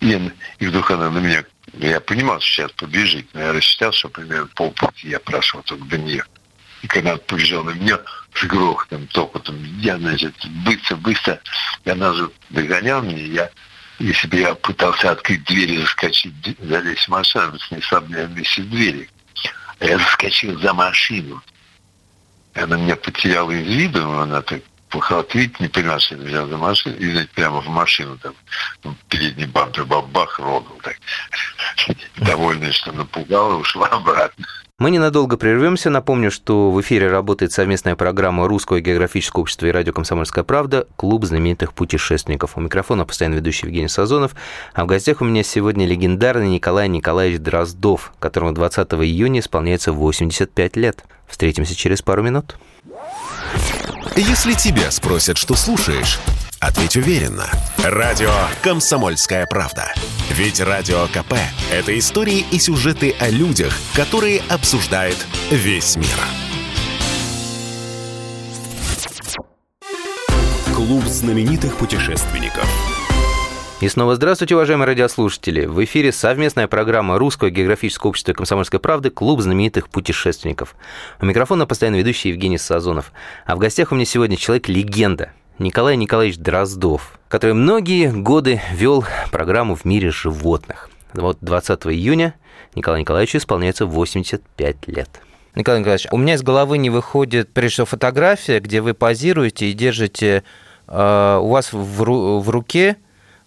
И, 0.00 0.30
и 0.58 0.66
вдруг 0.66 0.90
она 0.90 1.10
на 1.10 1.18
меня, 1.18 1.44
я 1.74 2.00
понимал, 2.00 2.40
что 2.40 2.50
сейчас 2.50 2.72
побежит, 2.72 3.28
но 3.32 3.40
я 3.40 3.52
рассчитал, 3.52 3.92
что 3.92 4.08
примерно 4.08 4.48
полпути 4.54 5.08
я 5.08 5.20
прошел 5.20 5.62
только 5.62 5.84
до 5.84 5.98
нее. 5.98 6.24
И 6.82 6.86
когда 6.86 7.12
она 7.12 7.18
побежала 7.18 7.64
на 7.64 7.70
меня 7.70 7.98
с 8.36 8.44
грохотом, 8.44 9.06
топотом, 9.08 9.56
я, 9.80 9.98
значит, 9.98 10.34
быстро, 10.64 10.96
быстро, 10.96 11.40
и 11.84 11.90
она 11.90 12.12
же 12.12 12.30
догоняла 12.50 13.02
меня, 13.02 13.24
я 13.24 13.50
если 13.98 14.28
бы 14.28 14.36
я 14.38 14.54
пытался 14.54 15.12
открыть 15.12 15.44
дверь 15.44 15.72
и 15.72 15.78
заскочить, 15.78 16.34
залезть 16.58 17.06
в 17.06 17.08
машину, 17.08 17.58
снесла 17.58 18.00
бы 18.00 18.08
меня 18.08 18.24
вместе 18.26 18.62
двери. 18.62 19.08
А 19.78 19.84
я 19.84 19.98
заскочил 19.98 20.58
за 20.60 20.74
машину. 20.74 21.42
Она 22.54 22.76
меня 22.76 22.96
потеряла 22.96 23.50
из 23.50 23.66
виду, 23.66 24.10
она 24.10 24.42
так 24.42 24.62
плохо 24.88 25.24
не 25.34 25.68
поняла, 25.68 25.98
что 25.98 26.16
я 26.16 26.22
взял 26.22 26.46
за 26.46 26.56
машину, 26.56 26.96
и 26.96 27.10
знаете, 27.10 27.30
прямо 27.34 27.60
в 27.60 27.68
машину 27.68 28.18
там, 28.18 28.34
ну, 28.84 28.94
передний 29.08 29.46
бампер 29.46 29.84
бабах 29.84 30.38
рогал 30.38 30.80
так. 30.82 30.96
Довольная, 32.16 32.72
что 32.72 32.92
напугала, 32.92 33.56
ушла 33.56 33.88
обратно. 33.88 34.46
Мы 34.78 34.90
ненадолго 34.90 35.38
прервемся. 35.38 35.88
Напомню, 35.88 36.30
что 36.30 36.70
в 36.70 36.78
эфире 36.82 37.08
работает 37.08 37.50
совместная 37.50 37.96
программа 37.96 38.46
Русского 38.46 38.78
географического 38.78 39.40
общества 39.40 39.64
и 39.64 39.70
радио 39.70 39.94
«Комсомольская 39.94 40.44
правда» 40.44 40.86
«Клуб 40.96 41.24
знаменитых 41.24 41.72
путешественников». 41.72 42.58
У 42.58 42.60
микрофона 42.60 43.06
постоянно 43.06 43.36
ведущий 43.36 43.64
Евгений 43.64 43.88
Сазонов. 43.88 44.34
А 44.74 44.84
в 44.84 44.86
гостях 44.86 45.22
у 45.22 45.24
меня 45.24 45.42
сегодня 45.44 45.86
легендарный 45.86 46.50
Николай 46.50 46.90
Николаевич 46.90 47.40
Дроздов, 47.40 48.12
которому 48.18 48.52
20 48.52 48.86
июня 48.92 49.40
исполняется 49.40 49.92
85 49.92 50.76
лет. 50.76 51.04
Встретимся 51.26 51.74
через 51.74 52.02
пару 52.02 52.22
минут. 52.22 52.58
Если 54.14 54.52
тебя 54.52 54.90
спросят, 54.90 55.38
что 55.38 55.54
слушаешь, 55.54 56.18
ответь 56.60 56.96
уверенно. 56.96 57.46
Радио 57.84 58.30
«Комсомольская 58.62 59.46
правда». 59.46 59.92
Ведь 60.30 60.60
Радио 60.60 61.06
КП– 61.06 61.34
это 61.72 61.98
истории 61.98 62.44
и 62.50 62.58
сюжеты 62.58 63.14
о 63.20 63.28
людях, 63.28 63.72
которые 63.94 64.42
обсуждает 64.48 65.16
весь 65.50 65.96
мир. 65.96 66.06
Клуб 70.74 71.04
знаменитых 71.04 71.76
путешественников. 71.76 72.66
И 73.80 73.88
снова 73.88 74.14
здравствуйте, 74.14 74.54
уважаемые 74.54 74.86
радиослушатели. 74.86 75.66
В 75.66 75.84
эфире 75.84 76.10
совместная 76.10 76.66
программа 76.66 77.18
Русского 77.18 77.50
географического 77.50 78.08
общества 78.08 78.32
и 78.32 78.34
комсомольской 78.34 78.80
правды 78.80 79.10
«Клуб 79.10 79.42
знаменитых 79.42 79.90
путешественников». 79.90 80.74
У 81.20 81.26
микрофона 81.26 81.66
постоянно 81.66 81.96
ведущий 81.96 82.30
Евгений 82.30 82.56
Сазонов. 82.56 83.12
А 83.44 83.54
в 83.54 83.58
гостях 83.58 83.92
у 83.92 83.94
меня 83.94 84.06
сегодня 84.06 84.38
человек-легенда 84.38 85.32
Николай 85.58 85.96
Николаевич 85.96 86.38
Дроздов, 86.38 87.18
который 87.28 87.54
многие 87.54 88.10
годы 88.10 88.60
вел 88.72 89.04
программу 89.30 89.74
«В 89.74 89.84
мире 89.84 90.10
животных». 90.10 90.90
Вот 91.14 91.38
20 91.40 91.86
июня 91.86 92.34
Николаю 92.74 93.00
Николаевичу 93.00 93.38
исполняется 93.38 93.86
85 93.86 94.88
лет. 94.88 95.08
Николай 95.54 95.80
Николаевич, 95.80 96.08
у 96.10 96.18
меня 96.18 96.34
из 96.34 96.42
головы 96.42 96.76
не 96.78 96.90
выходит, 96.90 97.52
прежде 97.52 97.74
всего, 97.74 97.86
фотография, 97.86 98.60
где 98.60 98.80
вы 98.82 98.92
позируете 98.92 99.70
и 99.70 99.72
держите, 99.72 100.44
э, 100.88 101.38
у 101.42 101.48
вас 101.48 101.72
в, 101.72 102.02
ру, 102.02 102.40
в 102.40 102.50
руке 102.50 102.96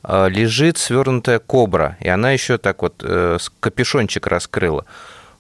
Э, 0.03 0.29
лежит 0.29 0.77
свернутая 0.77 1.39
кобра, 1.39 1.97
и 1.99 2.07
она 2.07 2.31
еще 2.31 2.57
так 2.57 2.81
вот 2.81 3.03
э, 3.03 3.37
капюшончик 3.59 4.27
раскрыла. 4.27 4.85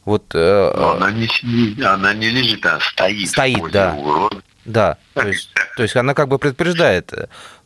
Вот, 0.05 0.31
э, 0.33 0.73
Но 0.75 0.93
она 0.93 1.11
не, 1.11 1.83
она 1.83 2.13
не 2.13 2.29
лежит, 2.29 2.65
она 2.65 2.79
стоит. 2.79 3.29
Стоит, 3.29 3.71
да. 3.71 3.93
Урода. 3.93 4.41
Да, 4.65 4.97
то 5.15 5.27
есть, 5.27 5.49
то 5.77 5.83
есть 5.83 5.95
она 5.95 6.13
как 6.13 6.27
бы 6.27 6.37
предупреждает. 6.37 7.11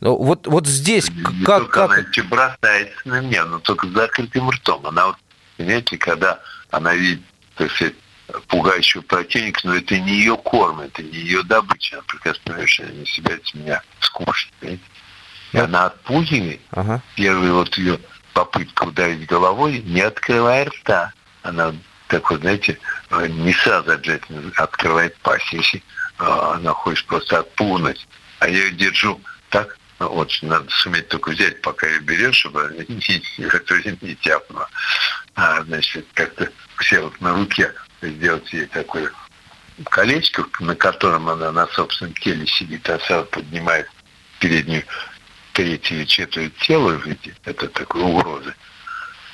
Ну, 0.00 0.16
вот, 0.16 0.46
вот 0.46 0.66
здесь 0.66 1.10
не 1.10 1.44
как... 1.44 1.68
как... 1.68 1.90
Она 1.90 2.04
бросается 2.30 3.00
на 3.04 3.20
меня, 3.20 3.44
но 3.44 3.58
только 3.58 3.86
с 3.88 3.90
закрытым 3.90 4.48
ртом. 4.48 4.86
Она 4.86 5.08
вот, 5.08 5.16
понимаете, 5.56 5.98
когда 5.98 6.40
она 6.70 6.94
видит, 6.94 7.20
так 7.56 7.70
сказать, 7.72 7.94
пугающего 8.48 9.02
противника, 9.02 9.60
но 9.64 9.74
это 9.74 9.98
не 9.98 10.12
ее 10.12 10.36
корм, 10.36 10.80
это 10.80 11.02
не 11.02 11.18
ее 11.18 11.42
добыча. 11.42 11.96
Она 11.96 12.04
прекрасно 12.06 12.66
что 12.66 12.84
они 12.84 13.04
себя 13.04 13.34
от 13.34 13.54
меня 13.54 13.82
скушать. 14.00 14.52
Понимаете? 14.60 14.84
И 15.52 15.58
она 15.58 15.86
отпугивает. 15.86 16.60
Ага. 16.70 17.02
Первая 17.16 17.52
вот 17.52 17.76
ее 17.76 17.98
попытка 18.32 18.84
ударить 18.84 19.26
головой, 19.26 19.82
не 19.84 20.00
открывая 20.00 20.64
рта. 20.64 21.12
Она 21.42 21.74
так 22.08 22.30
вот, 22.30 22.40
знаете, 22.40 22.78
не 23.28 23.52
сразу 23.54 23.92
обязательно 23.92 24.52
открывает 24.56 25.16
пасть, 25.18 25.52
если 25.52 25.82
а, 26.18 26.54
она 26.54 26.72
хочет 26.72 27.06
просто 27.06 27.40
отпугнуть. 27.40 28.06
А 28.40 28.48
я 28.48 28.64
ее 28.64 28.70
держу 28.72 29.20
так, 29.50 29.78
вот, 29.98 30.30
надо 30.42 30.70
суметь 30.70 31.08
только 31.08 31.30
взять, 31.30 31.62
пока 31.62 31.86
ее 31.86 32.00
берешь, 32.00 32.36
чтобы 32.36 32.74
не, 32.88 33.22
не, 33.38 34.06
не 34.06 34.14
тяпнула. 34.16 34.68
А, 35.34 35.62
значит, 35.62 36.06
как-то 36.14 36.50
все 36.78 37.00
вот 37.00 37.20
на 37.20 37.32
руке 37.34 37.72
сделать 38.02 38.52
ей 38.52 38.66
такое 38.66 39.10
колечко, 39.84 40.44
на 40.60 40.76
котором 40.76 41.28
она 41.28 41.50
на 41.52 41.66
собственном 41.68 42.14
теле 42.14 42.46
сидит, 42.46 42.88
а 42.88 42.98
сразу 43.00 43.26
поднимает 43.26 43.88
переднюю 44.38 44.84
третье 45.52 45.96
или 45.96 46.04
четверть 46.04 46.56
тела 46.58 46.92
выйдет, 46.92 47.36
это 47.44 47.68
такой 47.68 48.02
угроза. 48.02 48.54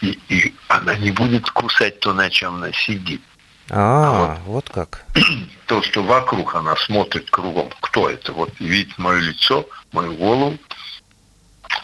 И, 0.00 0.19
и 0.28 0.54
она 0.69 0.97
не 0.97 1.11
будет 1.11 1.49
кусать 1.50 2.00
то, 2.00 2.12
на 2.12 2.30
чем 2.30 2.57
она 2.57 2.73
сидит. 2.73 3.21
А, 3.69 3.76
а 3.78 4.35
вот, 4.37 4.38
вот 4.47 4.71
как. 4.71 5.04
То, 5.66 5.83
что 5.83 6.02
вокруг 6.02 6.54
она 6.57 6.75
смотрит 6.76 7.30
кругом, 7.30 7.71
кто 7.80 8.11
это, 8.11 8.33
вот 8.33 8.50
видит 8.59 8.99
мое 8.99 9.21
лицо, 9.21 9.69
мою 9.92 10.14
голову, 10.14 10.59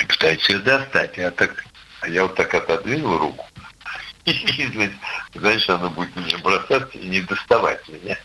и 0.00 0.06
пытается 0.06 0.52
ее 0.52 0.58
достать. 0.58 1.16
Я 1.16 1.30
так, 1.30 1.64
а 2.00 2.08
я 2.08 2.22
вот 2.22 2.34
так 2.34 2.52
отодвинул 2.54 3.18
руку, 3.18 3.46
и, 4.24 4.90
знаешь, 5.34 5.68
она 5.68 5.88
будет 5.90 6.16
мне 6.16 6.36
бросаться 6.38 6.98
и 6.98 7.06
не 7.06 7.20
доставать 7.20 7.88
меня 7.88 8.18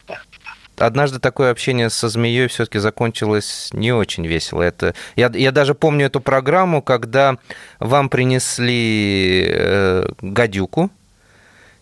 однажды 0.81 1.19
такое 1.19 1.51
общение 1.51 1.89
со 1.89 2.09
змеей 2.09 2.47
все-таки 2.47 2.79
закончилось 2.79 3.69
не 3.73 3.91
очень 3.91 4.25
весело. 4.25 4.61
Это 4.61 4.93
я, 5.15 5.31
я 5.33 5.51
даже 5.51 5.75
помню 5.75 6.07
эту 6.07 6.19
программу, 6.19 6.81
когда 6.81 7.37
вам 7.79 8.09
принесли 8.09 9.45
э, 9.47 10.05
гадюку. 10.21 10.91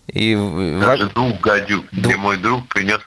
И 0.08 0.36
даже 0.82 1.08
двух 1.10 1.40
гадюк. 1.40 1.86
Где 1.92 2.16
мой 2.18 2.38
друг 2.38 2.68
принес. 2.68 3.00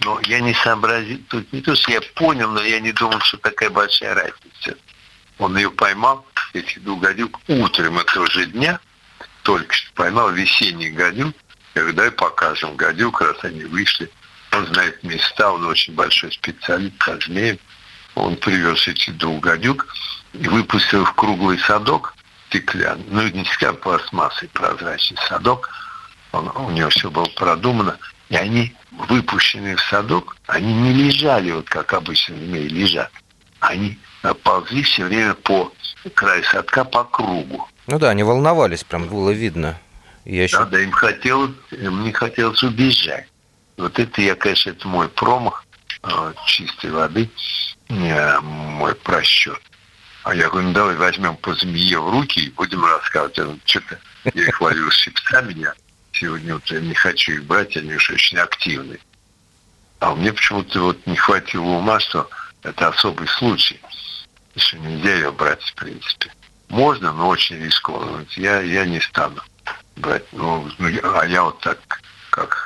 Но 0.00 0.20
я 0.24 0.40
не 0.40 0.54
сообразил. 0.54 1.18
Тут 1.28 1.52
не 1.52 1.60
то, 1.60 1.74
что 1.74 1.92
я 1.92 2.00
понял, 2.14 2.50
но 2.50 2.62
я 2.62 2.80
не 2.80 2.92
думал, 2.92 3.20
что 3.20 3.38
такая 3.38 3.70
большая 3.70 4.14
разница. 4.14 4.78
Он 5.38 5.56
ее 5.56 5.70
поймал, 5.70 6.24
эти 6.52 6.78
двух 6.78 7.00
гадюк, 7.00 7.40
утром 7.48 7.98
этого 7.98 8.30
же 8.30 8.46
дня, 8.46 8.78
только 9.42 9.74
что 9.74 9.92
поймал 9.94 10.30
весенний 10.30 10.90
гадюк. 10.90 11.34
Я 11.74 11.82
говорю, 11.82 11.96
дай 11.96 12.10
покажем 12.12 12.76
гадюк, 12.76 13.20
раз 13.20 13.42
они 13.42 13.64
вышли 13.64 14.08
он 14.56 14.66
знает 14.66 15.02
места, 15.02 15.52
он 15.52 15.66
очень 15.66 15.94
большой 15.94 16.32
специалист 16.32 16.94
змеям. 17.24 17.58
Он 18.14 18.36
привез 18.36 18.86
эти 18.86 19.10
двух 19.10 19.40
гадюк 19.40 19.86
и 20.32 20.46
выпустил 20.48 21.04
в 21.04 21.12
круглый 21.14 21.58
садок 21.58 22.14
стеклянный, 22.48 23.04
ну 23.08 23.22
не 23.22 23.44
стеклянный, 23.44 23.78
пластмассой 23.78 24.48
прозрачный 24.48 25.18
садок. 25.28 25.70
Он, 26.32 26.50
у 26.56 26.70
него 26.70 26.90
все 26.90 27.10
было 27.10 27.26
продумано. 27.36 27.98
И 28.28 28.36
они, 28.36 28.74
выпущенные 29.08 29.76
в 29.76 29.80
садок, 29.82 30.36
они 30.46 30.72
не 30.72 30.92
лежали, 30.92 31.52
вот 31.52 31.68
как 31.68 31.92
обычно 31.92 32.36
змеи 32.36 32.68
лежат. 32.68 33.10
Они 33.60 33.98
ползли 34.42 34.82
все 34.82 35.04
время 35.04 35.34
по 35.34 35.72
краю 36.14 36.44
садка 36.44 36.84
по 36.84 37.04
кругу. 37.04 37.68
Ну 37.86 37.98
да, 37.98 38.10
они 38.10 38.22
волновались, 38.22 38.84
прям 38.84 39.08
было 39.08 39.30
видно. 39.30 39.78
Я 40.24 40.44
еще... 40.44 40.58
Да, 40.58 40.64
да, 40.66 40.80
им 40.80 40.92
хотелось, 40.92 41.52
им 41.70 42.02
не 42.04 42.12
хотелось 42.12 42.62
убежать. 42.62 43.26
Вот 43.76 43.98
это 43.98 44.22
я, 44.22 44.34
конечно, 44.34 44.70
это 44.70 44.86
мой 44.86 45.08
промах 45.08 45.64
э, 46.02 46.32
чистой 46.46 46.90
воды, 46.90 47.30
э, 47.88 48.40
мой 48.40 48.94
просчет. 48.94 49.60
А 50.22 50.34
я 50.34 50.48
говорю, 50.48 50.68
ну 50.68 50.74
давай 50.74 50.96
возьмем 50.96 51.36
по 51.36 51.54
змее 51.54 52.00
в 52.00 52.10
руки 52.10 52.40
и 52.40 52.50
будем 52.50 52.84
рассказывать. 52.84 53.38
Он 53.38 53.60
что-то, 53.64 53.98
я 54.32 54.44
их 54.44 54.60
ловил 54.60 54.90
щипцами, 54.90 55.52
я 55.54 55.74
сегодня 56.12 56.54
вот 56.54 56.66
я 56.66 56.80
не 56.80 56.94
хочу 56.94 57.32
их 57.32 57.44
брать, 57.44 57.76
они 57.76 57.94
уж 57.94 58.10
очень 58.10 58.38
активные. 58.38 59.00
А 60.00 60.14
мне 60.14 60.32
почему-то 60.32 60.80
вот 60.80 61.06
не 61.06 61.16
хватило 61.16 61.64
ума, 61.64 62.00
что 62.00 62.28
это 62.62 62.88
особый 62.88 63.28
случай. 63.28 63.80
Еще 64.54 64.78
нельзя 64.78 65.14
ее 65.14 65.32
брать, 65.32 65.62
в 65.62 65.74
принципе. 65.74 66.32
Можно, 66.68 67.12
но 67.12 67.28
очень 67.28 67.56
рискованно. 67.56 68.24
Я, 68.36 68.60
я 68.60 68.86
не 68.86 69.00
стану 69.00 69.42
брать. 69.96 70.24
Ну, 70.32 70.70
ну, 70.78 70.88
а 71.02 71.26
я 71.26 71.44
вот 71.44 71.60
так, 71.60 71.78
как 72.30 72.63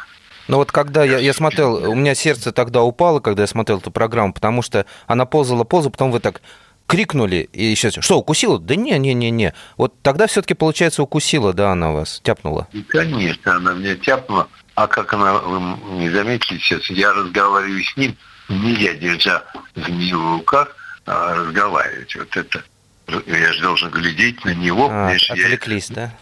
но 0.49 0.57
вот 0.57 0.73
когда 0.73 1.05
я, 1.05 1.19
я 1.19 1.33
смотрел, 1.35 1.75
у 1.91 1.95
меня 1.95 2.15
сердце 2.15 2.53
тогда 2.53 2.83
упало, 2.83 3.21
когда 3.21 3.43
я 3.43 3.47
смотрел 3.47 3.79
эту 3.79 3.91
программу, 3.91 4.33
потому 4.33 4.63
что 4.63 4.87
она 5.07 5.27
ползала, 5.27 5.65
ползала, 5.65 5.91
потом 5.91 6.11
вы 6.11 6.21
так 6.21 6.41
крикнули, 6.87 7.49
и 7.53 7.75
сейчас, 7.75 8.03
что, 8.03 8.19
укусила? 8.19 8.59
Да 8.59 8.75
не, 8.75 8.99
не, 8.99 9.13
не, 9.13 9.31
не. 9.31 9.55
Вот 9.77 10.01
тогда 10.01 10.27
все-таки, 10.27 10.55
получается, 10.55 11.03
укусила, 11.03 11.53
да, 11.53 11.73
она 11.73 11.93
вас, 11.93 12.21
тяпнула? 12.25 12.67
И, 12.73 12.83
конечно, 12.83 13.57
она 13.57 13.75
меня 13.75 13.95
тяпнула. 13.97 14.49
А 14.75 14.87
как 14.87 15.13
она, 15.13 15.35
вы 15.39 15.61
не 15.99 16.09
заметили 16.09 16.59
сейчас, 16.59 16.89
я 16.89 17.13
разговариваю 17.13 17.85
с 17.85 17.97
ним, 17.97 18.17
нельзя, 18.49 18.95
держа 18.95 19.45
змею 19.77 20.19
в 20.19 20.33
руках, 20.39 20.75
а 21.05 21.35
разговаривать. 21.35 22.17
Вот 22.17 22.35
это, 22.35 22.63
я 23.27 23.53
же 23.53 23.61
должен 23.61 23.91
глядеть 23.91 24.43
на 24.47 24.55
него. 24.55 24.89
А, 24.91 25.11
отвлеклись, 25.11 25.91
я... 25.91 26.13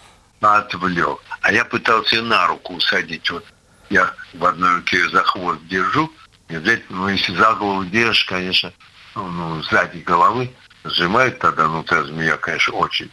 да? 0.40 0.56
Отвлек. 0.58 1.18
А 1.42 1.52
я 1.52 1.64
пытался 1.64 2.22
на 2.22 2.48
руку 2.48 2.74
усадить. 2.74 3.30
Вот 3.30 3.44
я 3.90 4.14
в 4.34 4.44
одной 4.44 4.76
руке 4.76 5.08
за 5.08 5.22
хвост 5.22 5.60
держу, 5.68 6.12
и 6.48 6.56
взять, 6.56 6.82
ну, 6.90 7.08
если 7.08 7.34
за 7.34 7.54
голову 7.54 7.84
держишь, 7.84 8.24
конечно, 8.24 8.72
ну, 9.14 9.28
ну, 9.28 9.62
сзади 9.62 9.98
головы 9.98 10.52
сжимает 10.84 11.38
тогда, 11.38 11.66
ну, 11.68 11.82
та 11.82 12.04
змея, 12.04 12.36
конечно, 12.36 12.74
очень 12.74 13.10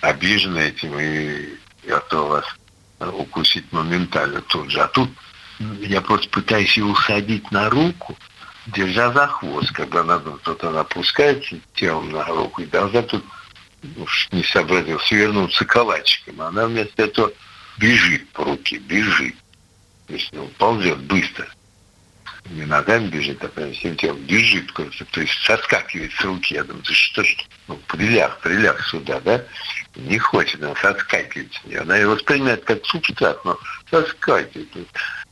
обижена 0.00 0.60
этим 0.62 0.98
и 0.98 1.58
готова 1.86 2.44
вас 3.00 3.14
укусить 3.14 3.72
моментально 3.72 4.40
тут 4.42 4.70
же. 4.70 4.80
А 4.80 4.88
тут 4.88 5.10
я 5.80 6.00
просто 6.00 6.28
пытаюсь 6.28 6.76
ее 6.76 6.84
усадить 6.84 7.50
на 7.50 7.70
руку, 7.70 8.16
держа 8.66 9.12
за 9.12 9.26
хвост, 9.26 9.72
когда 9.72 10.00
она 10.00 10.18
тут 10.18 10.62
она 10.62 10.80
опускается 10.80 11.56
телом 11.74 12.10
на 12.10 12.24
руку 12.24 12.62
и 12.62 12.66
должна 12.66 13.02
тут 13.02 13.24
уж 13.96 14.28
не 14.30 14.44
сообразил, 14.44 15.00
свернуться 15.00 15.64
калачиком. 15.64 16.40
Она 16.40 16.66
вместо 16.66 17.02
этого 17.02 17.32
бежит 17.78 18.28
по 18.30 18.44
руке, 18.44 18.78
бежит. 18.78 19.34
То 20.12 20.16
есть 20.18 20.28
ну, 20.34 20.46
ползет 20.58 20.98
быстро. 21.04 21.46
Не 22.50 22.66
ногами 22.66 23.06
бежит, 23.06 23.42
а 23.42 23.48
прям 23.48 23.72
всем 23.72 23.96
телом 23.96 24.18
бежит, 24.18 24.70
то 24.74 25.20
есть 25.22 25.32
соскакивает 25.46 26.12
с 26.12 26.20
руки. 26.20 26.52
Я 26.52 26.64
думаю, 26.64 26.82
ты 26.82 26.92
что 26.92 27.24
ж, 27.24 27.34
ну, 27.66 27.78
приляг, 27.86 28.38
приляг 28.40 28.78
сюда, 28.82 29.20
да? 29.20 29.42
Не 29.96 30.18
хочет, 30.18 30.62
она 30.62 30.74
соскакивает 30.74 31.50
с 31.54 31.64
нее. 31.64 31.80
Она 31.80 31.96
его 31.96 32.12
воспринимает 32.12 32.62
как 32.64 32.84
субстрат, 32.84 33.42
но 33.46 33.56
соскакивает. 33.90 34.68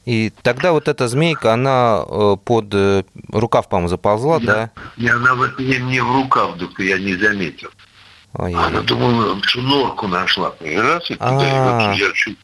И 0.06 0.32
тогда 0.42 0.72
вот 0.72 0.88
эта 0.88 1.08
змейка, 1.08 1.52
она 1.52 2.02
э, 2.08 2.36
под 2.42 2.72
э, 2.72 3.04
рукав, 3.28 3.68
по-моему, 3.68 3.88
заползла, 3.88 4.38
я, 4.38 4.46
да? 4.46 4.70
И 4.96 5.06
она 5.08 5.34
вот 5.34 5.58
мне, 5.58 5.78
мне 5.78 6.02
в 6.02 6.10
рукав, 6.10 6.56
только 6.56 6.84
я 6.84 6.98
не 6.98 7.16
заметил. 7.16 7.68
Ой, 8.32 8.54
она, 8.54 8.80
думала, 8.80 9.38
что 9.42 9.60
норку 9.60 10.08
нашла. 10.08 10.54
Раз, 10.58 11.10
и 11.10 11.16
туда, 11.16 11.28
и 11.28 11.90
вот 11.90 11.96
я 11.98 12.12
чуть 12.14 12.38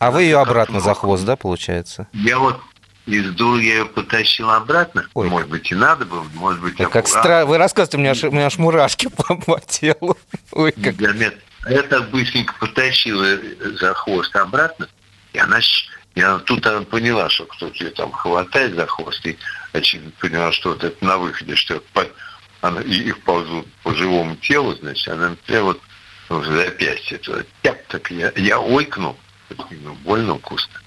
а 0.00 0.10
вы 0.10 0.22
ее 0.22 0.40
обратно 0.40 0.80
за 0.80 0.94
хвост, 0.94 1.24
да, 1.24 1.36
получается? 1.36 2.08
Я 2.14 2.38
вот 2.38 2.58
из 3.06 3.30
дуры 3.34 3.62
я 3.62 3.74
ее 3.74 3.84
потащил 3.84 4.50
обратно. 4.50 5.06
Ой. 5.12 5.28
Может 5.28 5.48
быть, 5.48 5.70
и 5.70 5.74
надо 5.74 6.06
было, 6.06 6.24
может 6.34 6.62
быть, 6.62 6.78
я 6.78 6.88
как 6.88 7.06
стра... 7.06 7.44
Вы 7.44 7.58
рассказываете, 7.58 7.98
у 7.98 8.00
меня, 8.00 8.12
аж, 8.12 8.24
у 8.24 8.30
меня 8.30 8.46
аж 8.46 8.56
мурашки 8.58 9.08
по, 9.16 9.36
по 9.36 9.60
телу. 9.60 10.16
Ой, 10.52 10.72
как... 10.72 10.94
Я, 10.94 11.32
я 11.68 11.82
так 11.82 12.08
быстренько 12.08 12.54
потащил 12.58 13.22
за 13.78 13.92
хвост 13.92 14.34
обратно, 14.36 14.88
и 15.34 15.38
она, 15.38 15.58
я 16.14 16.38
тут 16.38 16.66
она 16.66 16.80
поняла, 16.82 17.28
что 17.28 17.44
кто-то 17.44 17.84
ее 17.84 17.90
там 17.90 18.10
хватает 18.10 18.74
за 18.76 18.86
хвост, 18.86 19.24
и 19.26 19.36
очевидно 19.74 20.12
поняла, 20.18 20.50
что 20.50 20.70
вот 20.70 20.82
это 20.82 21.04
на 21.04 21.18
выходе, 21.18 21.56
что 21.56 21.82
по, 21.92 22.06
она, 22.62 22.80
их 22.80 23.20
ползут 23.20 23.66
по 23.82 23.94
живому 23.94 24.36
телу, 24.36 24.74
значит, 24.76 25.08
она 25.08 25.36
прям 25.46 25.64
вот 25.64 25.80
в 26.30 26.44
запястье. 26.44 27.20
Тяп, 27.62 27.86
так 27.88 28.10
я, 28.10 28.32
я 28.36 28.58
ойкнул, 28.58 29.16
ну, 29.82 29.94
больно 30.04 30.36
вкусно. 30.36 30.80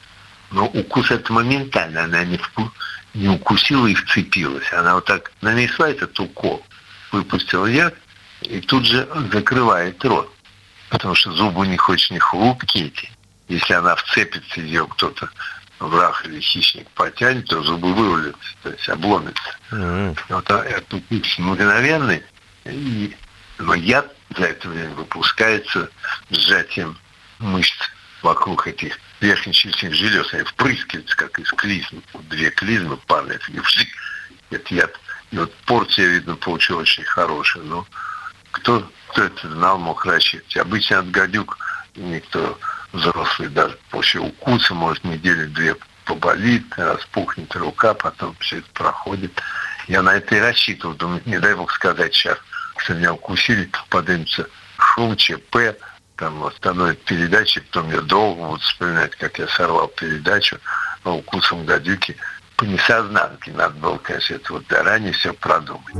Но 0.51 0.67
укус 0.67 1.09
это 1.11 1.33
моментально, 1.33 2.03
она 2.03 2.23
не, 2.23 2.37
вку... 2.37 2.71
не 3.13 3.27
укусила 3.27 3.87
и 3.87 3.95
вцепилась. 3.95 4.71
Она 4.71 4.95
вот 4.95 5.05
так 5.05 5.31
нанесла 5.41 5.89
этот 5.89 6.19
укол, 6.19 6.63
выпустила 7.11 7.65
яд 7.65 7.95
и 8.41 8.59
тут 8.61 8.85
же 8.85 9.07
закрывает 9.31 10.03
рот. 10.05 10.31
Потому 10.89 11.15
что 11.15 11.31
зубы 11.31 11.61
у 11.61 11.63
них 11.63 11.89
очень 11.89 12.19
хрупкие 12.19 12.87
эти. 12.87 13.09
Если 13.47 13.73
она 13.73 13.95
вцепится, 13.95 14.61
ее 14.61 14.85
кто-то 14.85 15.27
враг 15.79 16.23
или 16.25 16.39
хищник 16.39 16.87
потянет, 16.91 17.47
то 17.47 17.61
зубы 17.63 17.93
вывалятся, 17.93 18.55
то 18.61 18.69
есть 18.69 18.87
обломятся. 18.89 19.57
Mm-hmm. 19.71 20.19
Вот 20.29 20.51
а 20.51 20.63
этот 20.63 20.93
укус 20.93 21.37
мгновенный, 21.39 22.23
и, 22.65 23.15
но 23.57 23.73
яд 23.73 24.13
за 24.37 24.45
это 24.45 24.69
время 24.69 24.93
выпускается 24.93 25.89
сжатием 26.29 26.97
мышц 27.39 27.89
вокруг 28.23 28.67
этих 28.67 28.97
верхнечелюстных 29.19 29.93
желез, 29.93 30.33
они 30.33 30.43
впрыскиваются, 30.43 31.15
как 31.15 31.37
из 31.39 31.49
клизмы. 31.51 32.01
Две 32.29 32.49
клизмы 32.49 32.97
падают, 32.97 33.47
и 33.49 33.59
вжик, 33.59 33.89
это 34.49 34.73
яд. 34.73 34.99
И 35.31 35.37
вот 35.37 35.53
порция, 35.65 36.07
видно, 36.07 36.35
получилась 36.35 36.89
очень 36.89 37.03
хорошая. 37.03 37.63
Но 37.63 37.85
кто, 38.51 38.89
кто 39.09 39.23
это 39.23 39.49
знал, 39.49 39.77
мог 39.77 40.05
рассчитывать. 40.05 40.57
Обычно 40.57 40.99
от 40.99 41.11
гадюк 41.11 41.57
никто 41.95 42.57
взрослый 42.91 43.49
даже 43.49 43.77
после 43.89 44.19
укуса 44.21 44.73
может 44.73 45.03
неделю-две 45.03 45.75
поболит, 46.05 46.65
распухнет 46.77 47.55
рука, 47.55 47.93
потом 47.93 48.35
все 48.39 48.59
это 48.59 48.69
проходит. 48.73 49.31
Я 49.87 50.01
на 50.01 50.15
это 50.15 50.35
и 50.35 50.39
рассчитывал. 50.39 50.93
Думаю, 50.95 51.21
не 51.25 51.39
дай 51.39 51.55
бог 51.55 51.71
сказать 51.71 52.13
сейчас, 52.13 52.37
что 52.77 52.93
меня 52.93 53.13
укусили, 53.13 53.69
поднимется 53.89 54.47
шум, 54.77 55.15
ЧП, 55.17 55.75
там 56.15 56.43
остановят 56.43 56.99
передачи, 56.99 57.61
потом 57.61 57.91
я 57.91 58.01
долго 58.01 58.43
буду 58.43 58.59
вспоминать, 58.59 59.15
как 59.15 59.39
я 59.39 59.47
сорвал 59.47 59.87
передачу 59.87 60.57
по 61.03 61.09
укусам 61.09 61.65
гадюки 61.65 62.15
по 62.55 62.63
несознанке. 62.63 63.51
Надо 63.51 63.75
было, 63.75 63.97
конечно, 63.97 64.35
это 64.35 64.53
вот 64.53 64.63
заранее 64.69 65.13
все 65.13 65.33
продумать. 65.33 65.93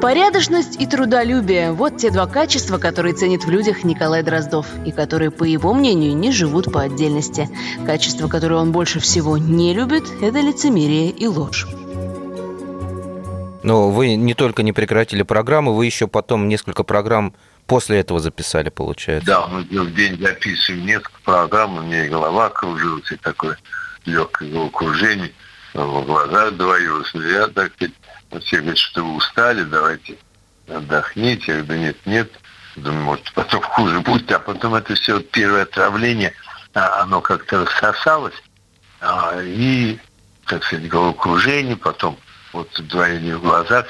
Порядочность 0.00 0.80
и 0.80 0.86
трудолюбие– 0.86 1.72
вот 1.72 1.96
те 1.96 2.10
два 2.10 2.26
качества, 2.26 2.76
которые 2.78 3.14
ценит 3.14 3.44
в 3.44 3.50
людях 3.50 3.82
Николай 3.82 4.22
Дроздов 4.22 4.66
и 4.84 4.92
которые, 4.92 5.30
по 5.30 5.42
его 5.42 5.72
мнению, 5.72 6.14
не 6.14 6.30
живут 6.30 6.70
по 6.70 6.82
отдельности. 6.82 7.48
Качество, 7.86 8.28
которое 8.28 8.56
он 8.56 8.72
больше 8.72 9.00
всего 9.00 9.38
не 9.38 9.72
любит– 9.72 10.04
это 10.20 10.38
лицемерие 10.40 11.10
и 11.10 11.26
ложь. 11.26 11.66
Но 13.62 13.90
вы 13.90 14.14
не 14.14 14.34
только 14.34 14.62
не 14.62 14.72
прекратили 14.72 15.22
программу, 15.22 15.72
вы 15.72 15.86
еще 15.86 16.06
потом 16.06 16.46
несколько 16.46 16.84
программ 16.84 17.34
после 17.66 18.00
этого 18.00 18.20
записали, 18.20 18.68
получается. 18.68 19.26
Да, 19.26 19.46
мы 19.46 19.62
в 19.62 19.94
день 19.94 20.20
записываем 20.20 20.86
несколько 20.86 21.20
программ, 21.24 21.78
у 21.78 21.82
меня 21.82 22.08
голова 22.08 22.50
кружилась, 22.50 23.10
и 23.12 23.16
такое 23.16 23.58
легкое 24.04 24.50
головокружение, 24.50 25.32
в 25.74 26.04
глазах 26.04 26.54
двоилось. 26.54 27.12
Я 27.14 27.48
так 27.48 27.72
все 28.42 28.58
говорят, 28.58 28.78
что 28.78 29.04
вы 29.04 29.16
устали, 29.16 29.62
давайте 29.64 30.16
отдохните. 30.68 31.52
Я 31.52 31.62
говорю, 31.62 31.80
нет, 31.80 31.96
нет. 32.06 32.30
Думаю, 32.76 33.04
может, 33.04 33.32
потом 33.32 33.62
хуже 33.62 34.00
будет. 34.00 34.30
А 34.32 34.38
потом 34.38 34.74
это 34.74 34.94
все 34.94 35.20
первое 35.20 35.62
отравление, 35.62 36.32
а, 36.74 37.02
оно 37.02 37.20
как-то 37.20 37.64
рассосалось. 37.64 38.34
А, 39.00 39.40
и, 39.42 39.98
так 40.46 40.64
сказать, 40.64 40.88
головокружение, 40.88 41.76
потом 41.76 42.18
вот 42.52 42.68
двоение 42.88 43.36
в 43.36 43.42
глазах, 43.42 43.86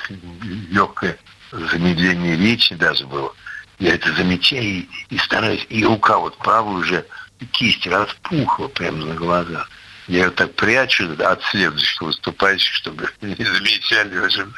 легкое 0.71 1.19
замедление 1.53 2.37
речи 2.37 2.75
даже 2.75 3.07
было. 3.07 3.33
Я 3.79 3.95
это 3.95 4.13
замечаю 4.13 4.63
и, 4.63 4.89
и 5.11 5.19
стараюсь. 5.19 5.67
И 5.69 5.85
рука 5.85 6.19
вот 6.19 6.37
правая 6.39 6.77
уже, 6.77 7.07
кисть 7.53 7.87
распухла 7.87 8.69
прямо 8.69 9.07
на 9.07 9.15
глазах. 9.15 9.69
Я 10.09 10.27
ее 10.27 10.31
так 10.31 10.55
прячу 10.55 11.11
от 11.19 11.43
следующих 11.45 12.01
выступающих, 12.01 12.75
чтобы 12.75 13.11
не 13.21 13.45
замечали. 13.45 14.19
Очень 14.19 14.53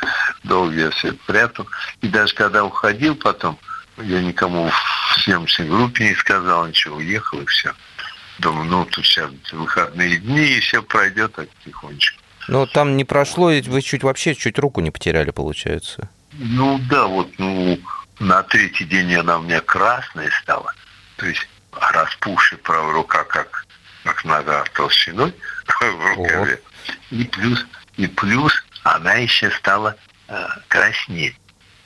долго 0.44 0.74
я 0.74 0.90
все 0.90 1.12
прятал. 1.26 1.66
И 2.02 2.08
даже 2.08 2.34
когда 2.34 2.64
уходил 2.64 3.16
потом, 3.16 3.58
я 3.96 4.20
никому 4.20 4.70
в 4.70 5.20
съемочной 5.20 5.68
группе 5.68 6.10
не 6.10 6.14
сказал 6.14 6.66
ничего, 6.66 6.96
уехал 6.96 7.40
и 7.40 7.46
все. 7.46 7.72
Думаю, 8.38 8.68
ну 8.68 8.84
тут 8.84 9.04
сейчас 9.04 9.30
выходные 9.50 10.18
дни, 10.18 10.46
и 10.46 10.60
все 10.60 10.82
пройдет 10.82 11.34
так 11.34 11.48
тихонечко. 11.64 12.16
Но 12.46 12.66
там 12.66 12.96
не 12.96 13.04
прошло, 13.04 13.50
вы 13.50 13.82
чуть 13.82 14.04
вообще 14.04 14.34
чуть 14.34 14.58
руку 14.58 14.80
не 14.80 14.90
потеряли, 14.90 15.30
получается. 15.30 16.08
Ну 16.32 16.80
да, 16.88 17.06
вот, 17.06 17.30
ну, 17.38 17.78
на 18.18 18.42
третий 18.42 18.84
день 18.84 19.14
она 19.14 19.38
у 19.38 19.42
меня 19.42 19.60
красная 19.60 20.30
стала. 20.42 20.72
То 21.16 21.26
есть 21.26 21.46
распухшая 21.72 22.58
правая 22.60 22.92
рука, 22.92 23.24
как, 23.24 23.64
как 24.04 24.24
нога 24.24 24.64
толщиной 24.74 25.34
в 25.80 26.16
рукаве. 26.16 26.60
И 27.10 27.24
плюс, 27.24 27.66
и 27.96 28.06
плюс 28.06 28.64
она 28.82 29.14
еще 29.14 29.50
стала 29.52 29.96
э, 30.28 30.46
краснеть. 30.68 31.36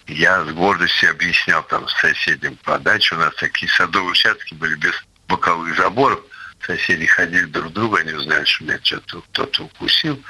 Я 0.06 0.44
с 0.44 0.50
гордостью 0.52 1.10
объяснял 1.10 1.62
там 1.64 1.88
соседям 1.88 2.56
по 2.64 2.78
даче, 2.78 3.14
у 3.14 3.18
нас 3.18 3.34
такие 3.36 3.70
садовые 3.70 4.10
участки 4.10 4.54
были 4.54 4.74
без 4.74 4.92
боковых 5.28 5.76
заборов, 5.76 6.20
соседи 6.66 7.06
ходили 7.06 7.44
друг 7.44 7.70
к 7.70 7.74
другу, 7.74 7.96
они 7.96 8.12
узнали, 8.12 8.44
что 8.44 8.64
меня 8.64 8.78
что-то 8.82 9.22
кто-то 9.32 9.64
укусил. 9.64 10.22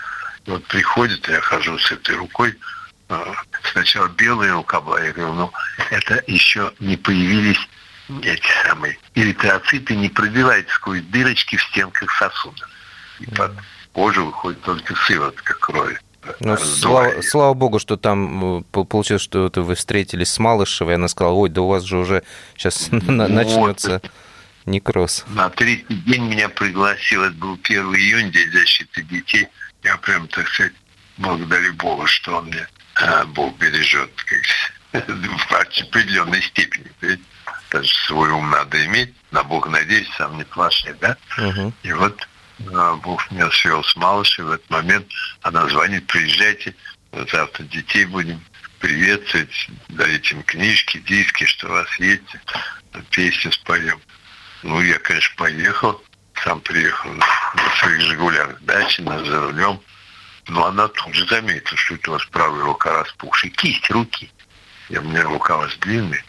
И 0.44 0.50
вот 0.50 0.64
приходит, 0.66 1.26
я 1.28 1.40
хожу 1.40 1.78
с 1.78 1.90
этой 1.90 2.16
рукой, 2.16 2.56
сначала 3.72 4.08
белая 4.08 4.52
рука 4.54 4.80
была, 4.80 5.00
я 5.00 5.12
говорю, 5.12 5.34
ну, 5.34 5.52
это 5.90 6.22
еще 6.26 6.72
не 6.80 6.96
появились 6.96 7.68
эти 8.22 8.46
самые 8.66 8.98
эритроциты, 9.14 9.96
не 9.96 10.08
пробиваются 10.08 10.74
сквозь 10.74 11.02
дырочки 11.02 11.56
в 11.56 11.62
стенках 11.62 12.10
сосудов. 12.12 12.68
И 13.20 13.26
под 13.26 13.52
кожу 13.92 14.26
выходит 14.26 14.60
только 14.62 14.94
сыворотка 14.94 15.54
крови. 15.54 15.98
Ну, 16.40 16.56
слава, 16.56 17.20
слава 17.22 17.54
богу, 17.54 17.78
что 17.80 17.96
там 17.96 18.58
э, 18.58 18.62
получилось, 18.70 19.22
что 19.22 19.46
это 19.46 19.62
вы 19.62 19.74
встретились 19.74 20.30
с 20.30 20.38
Малышевой, 20.38 20.92
и 20.92 20.94
она 20.94 21.08
сказала, 21.08 21.34
ой, 21.34 21.50
да 21.50 21.62
у 21.62 21.66
вас 21.66 21.82
же 21.82 21.98
уже 21.98 22.22
сейчас 22.56 22.88
вот. 22.92 23.02
начнется 23.08 24.00
некроз. 24.66 25.24
На 25.28 25.50
третий 25.50 25.94
день 25.94 26.28
меня 26.28 26.48
пригласил, 26.48 27.24
это 27.24 27.34
был 27.34 27.58
1 27.62 27.94
июня, 27.94 28.30
День 28.30 28.52
защиты 28.52 29.02
детей. 29.02 29.48
Я 29.82 29.96
прям, 29.96 30.28
так 30.28 30.46
сказать, 30.46 30.72
благодарю 31.18 31.74
Бога, 31.74 32.06
что 32.06 32.36
он 32.36 32.46
мне, 32.46 32.60
а, 32.60 32.81
Бог 33.26 33.56
бережет 33.58 34.10
как, 34.92 35.06
в 35.08 35.52
определенной 35.52 36.42
степени. 36.42 36.90
Даже 37.70 37.94
свой 38.06 38.30
ум 38.30 38.50
надо 38.50 38.84
иметь, 38.86 39.14
на 39.30 39.42
Бога 39.42 39.70
надеюсь, 39.70 40.10
сам 40.16 40.36
не 40.36 40.44
плашный, 40.44 40.94
да? 41.00 41.16
Угу. 41.38 41.72
И 41.82 41.92
вот 41.92 42.28
а, 42.74 42.96
Бог 42.96 43.30
меня 43.30 43.50
свел 43.50 43.82
с 43.82 43.96
Малышей 43.96 44.44
в 44.44 44.50
этот 44.50 44.68
момент. 44.70 45.06
Она 45.40 45.66
звонит, 45.68 46.06
приезжайте, 46.06 46.74
завтра 47.12 47.64
детей 47.64 48.04
будем 48.04 48.40
приветствовать, 48.78 49.68
дарить 49.88 50.30
им 50.32 50.42
книжки, 50.42 50.98
диски, 50.98 51.44
что 51.44 51.68
у 51.68 51.70
вас 51.70 51.88
есть, 51.98 52.36
песни 53.10 53.50
споем. 53.50 54.00
Ну, 54.62 54.80
я, 54.82 54.98
конечно, 54.98 55.34
поехал, 55.36 56.02
сам 56.44 56.60
приехал 56.60 57.12
на 57.12 57.24
своих 57.78 58.00
«Жигулях» 58.02 58.60
даче, 58.62 59.02
на 59.02 59.24
за 59.24 59.40
рулем. 59.40 59.80
Но 60.48 60.66
она 60.66 60.88
тут 60.88 61.14
же 61.14 61.26
заметила, 61.26 61.76
что 61.76 61.94
это 61.94 62.10
у 62.10 62.14
вас 62.14 62.24
правая 62.26 62.64
рука 62.64 63.02
распухшая. 63.02 63.50
Кисть 63.52 63.90
руки. 63.90 64.30
И 64.88 64.98
у 64.98 65.02
меня 65.02 65.22
рука 65.22 65.56
вас 65.56 65.74
длинная. 65.78 66.24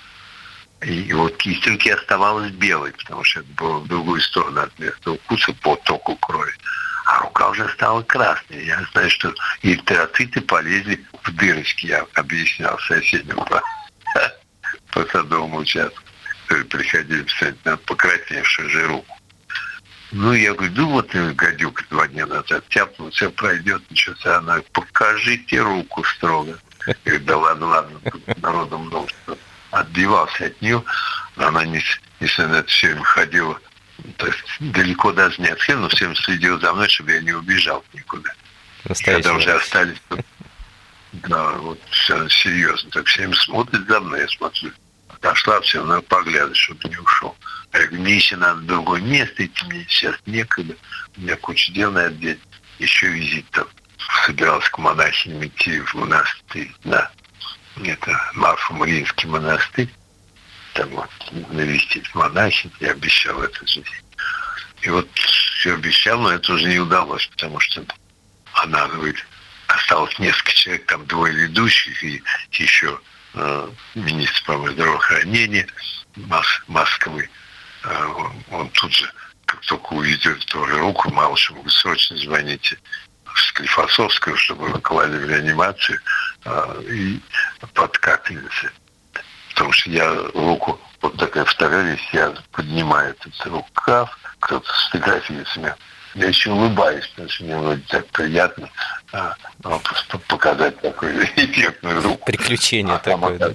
И, 0.82 1.04
и 1.04 1.14
вот 1.14 1.38
кисть 1.38 1.66
руки 1.68 1.90
оставалась 1.90 2.52
белой, 2.52 2.92
потому 2.92 3.24
что 3.24 3.40
это 3.40 3.50
было 3.54 3.80
в 3.80 3.88
другую 3.88 4.22
сторону 4.22 4.62
от 4.62 4.78
места 4.80 5.12
укуса 5.12 5.54
по 5.54 5.76
току 5.78 6.16
крови. 6.18 6.54
А 7.06 7.20
рука 7.20 7.50
уже 7.50 7.68
стала 7.70 8.02
красной. 8.04 8.66
Я 8.66 8.82
знаю, 8.92 9.10
что 9.10 9.34
эритроциты 9.62 10.42
полезли 10.42 11.04
в 11.24 11.32
дырочки, 11.32 11.88
я 11.88 12.06
объяснял 12.14 12.78
соседям 12.80 13.38
по, 13.46 13.62
по 14.92 15.06
садовому 15.08 15.58
участку 15.58 16.04
приходили 16.64 17.24
писать 17.24 17.56
на 17.66 17.78
покрасневшую 17.78 18.70
же 18.70 18.88
руку. 18.88 19.18
Ну, 20.16 20.32
я 20.34 20.54
говорю, 20.54 20.72
ну 20.76 20.90
вот 20.90 21.16
гадюк 21.16 21.88
два 21.90 22.08
дня 22.08 22.28
назад 22.28 22.64
тяпнул, 22.70 23.10
все 23.10 23.32
пройдет, 23.32 23.82
ничего 23.90 24.16
себе. 24.16 24.34
Она, 24.34 24.62
покажите 24.72 25.60
руку 25.60 26.04
строго. 26.04 26.60
Я 26.86 26.96
говорю, 27.04 27.26
да 27.26 27.38
ладно, 27.38 27.66
ладно, 27.66 28.00
тут 28.12 28.42
народу 28.42 28.78
много. 28.78 29.10
Отбивался 29.72 30.46
от 30.46 30.62
нее, 30.62 30.84
она, 31.36 31.66
не, 31.66 31.84
если 32.20 32.44
на 32.44 32.58
это 32.58 32.70
все 32.70 32.90
время 32.90 33.04
ходила, 33.04 33.60
то 34.18 34.28
есть 34.28 34.38
далеко 34.60 35.12
даже 35.14 35.42
не 35.42 35.48
отходила, 35.48 35.82
но 35.82 35.90
всем 35.90 36.16
следил 36.16 36.60
за 36.60 36.74
мной, 36.74 36.88
чтобы 36.90 37.14
я 37.14 37.22
не 37.22 37.34
убежал 37.34 37.84
никуда. 37.92 38.30
Когда 39.04 39.34
уже 39.34 39.52
остались, 39.52 40.00
да, 41.14 41.54
вот 41.54 41.80
все 41.90 42.30
серьезно, 42.30 42.92
так 42.92 43.08
всем 43.08 43.34
смотрят 43.34 43.88
за 43.88 44.00
мной, 44.00 44.20
я 44.20 44.28
смотрю, 44.28 44.72
все 45.62 45.80
равно 45.80 46.02
поглядывать, 46.02 46.58
чтобы 46.58 46.90
не 46.90 46.98
ушел. 46.98 47.36
Я 47.72 47.80
говорю, 47.80 48.02
мне 48.02 48.16
еще 48.16 48.36
надо 48.36 48.60
в 48.60 48.66
другое 48.66 49.02
место 49.02 49.46
идти, 49.46 49.66
мне 49.66 49.86
сейчас 49.88 50.16
некогда, 50.26 50.76
у 51.16 51.22
меня 51.22 51.36
куча 51.38 51.72
дел 51.72 51.92
на 51.92 52.00
этот 52.00 52.20
день, 52.20 52.40
еще 52.80 53.08
визит 53.08 53.50
там. 53.52 53.68
Собирался 54.26 54.70
к 54.70 54.78
монахиням 54.78 55.46
идти 55.46 55.80
в 55.80 55.94
монастырь, 55.96 56.76
да. 56.84 57.10
Это 57.82 58.32
Марфа-Мариинский 58.36 59.30
монастырь. 59.30 59.90
Там 60.74 60.90
вот 60.90 61.10
навестить 61.52 62.14
монахинь, 62.14 62.72
я 62.80 62.92
обещал 62.92 63.42
это 63.42 63.66
же. 63.66 63.82
И 64.82 64.90
вот 64.90 65.10
все 65.18 65.74
обещал, 65.76 66.20
но 66.20 66.32
это 66.32 66.54
уже 66.54 66.66
не 66.68 66.80
удалось, 66.80 67.26
потому 67.28 67.60
что 67.60 67.86
она 68.54 68.88
говорит, 68.88 69.26
осталось 69.68 70.20
несколько 70.20 70.52
человек, 70.52 70.86
там 70.86 71.06
двое 71.06 71.34
ведущих 71.34 72.04
и 72.04 72.22
еще 72.52 73.00
министр 73.96 74.44
по 74.46 74.70
здравоохранения 74.72 75.68
Москвы, 76.68 77.30
э, 77.84 78.08
он 78.52 78.70
тут 78.70 78.94
же, 78.94 79.12
как 79.46 79.62
только 79.62 79.94
увидел 79.94 80.36
тоже 80.48 80.78
руку 80.78 81.12
Малышеву, 81.12 81.60
говорит, 81.60 81.74
срочно 81.74 82.18
звоните 82.18 82.78
в 83.26 83.40
Склифосовскую, 83.40 84.38
чтобы 84.38 84.68
его 84.70 84.80
клали 84.80 85.18
в 85.18 85.30
реанимацию 85.30 86.00
э, 86.46 86.84
и 86.90 87.22
под 87.74 87.98
капельницы. 87.98 88.72
Потому 89.50 89.72
что 89.72 89.90
я 89.90 90.14
руку, 90.34 90.80
вот 91.02 91.18
такая 91.18 91.46
фотография, 91.46 92.10
я 92.14 92.34
поднимаю 92.52 93.12
этот 93.12 93.46
рукав, 93.46 94.18
кто-то 94.40 94.72
сфотографируется 94.74 95.60
меня. 95.60 95.76
Я 96.16 96.28
еще 96.28 96.52
улыбаюсь, 96.52 97.08
потому 97.08 97.30
что 97.30 97.44
мне 97.44 97.58
вроде 97.58 97.82
так 97.88 98.06
приятно 98.08 98.70
а, 99.14 99.36
ну, 99.64 99.80
показать 100.28 100.80
такую 100.82 101.24
эффектную 101.36 102.02
руку. 102.02 102.26
Приключение 102.26 102.96
а 102.96 103.00
такое, 103.00 103.38
да. 103.38 103.54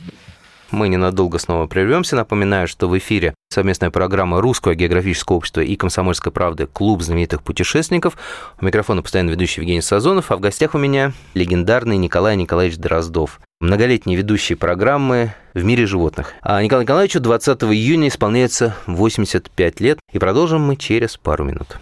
Мы 0.70 0.88
ненадолго 0.88 1.38
снова 1.38 1.66
прервемся. 1.66 2.14
Напоминаю, 2.14 2.68
что 2.68 2.88
в 2.88 2.98
эфире 2.98 3.34
совместная 3.48 3.90
программа 3.90 4.40
Русского 4.40 4.74
географического 4.74 5.36
общества 5.36 5.62
и 5.62 5.76
Комсомольской 5.76 6.30
правды 6.30 6.66
«Клуб 6.66 7.02
знаменитых 7.02 7.42
путешественников». 7.42 8.18
У 8.60 8.66
микрофона 8.66 9.02
постоянно 9.02 9.30
ведущий 9.30 9.62
Евгений 9.62 9.80
Сазонов, 9.80 10.30
а 10.30 10.36
в 10.36 10.40
гостях 10.40 10.74
у 10.74 10.78
меня 10.78 11.12
легендарный 11.32 11.96
Николай 11.96 12.36
Николаевич 12.36 12.76
Дроздов, 12.76 13.40
многолетний 13.60 14.14
ведущий 14.14 14.56
программы 14.56 15.32
«В 15.54 15.64
мире 15.64 15.86
животных». 15.86 16.34
А 16.42 16.62
Николаю 16.62 16.84
Николаевичу 16.84 17.20
20 17.20 17.62
июня 17.64 18.08
исполняется 18.08 18.76
85 18.86 19.80
лет, 19.80 19.98
и 20.12 20.18
продолжим 20.18 20.60
мы 20.60 20.76
через 20.76 21.16
пару 21.16 21.44
минут. 21.44 21.78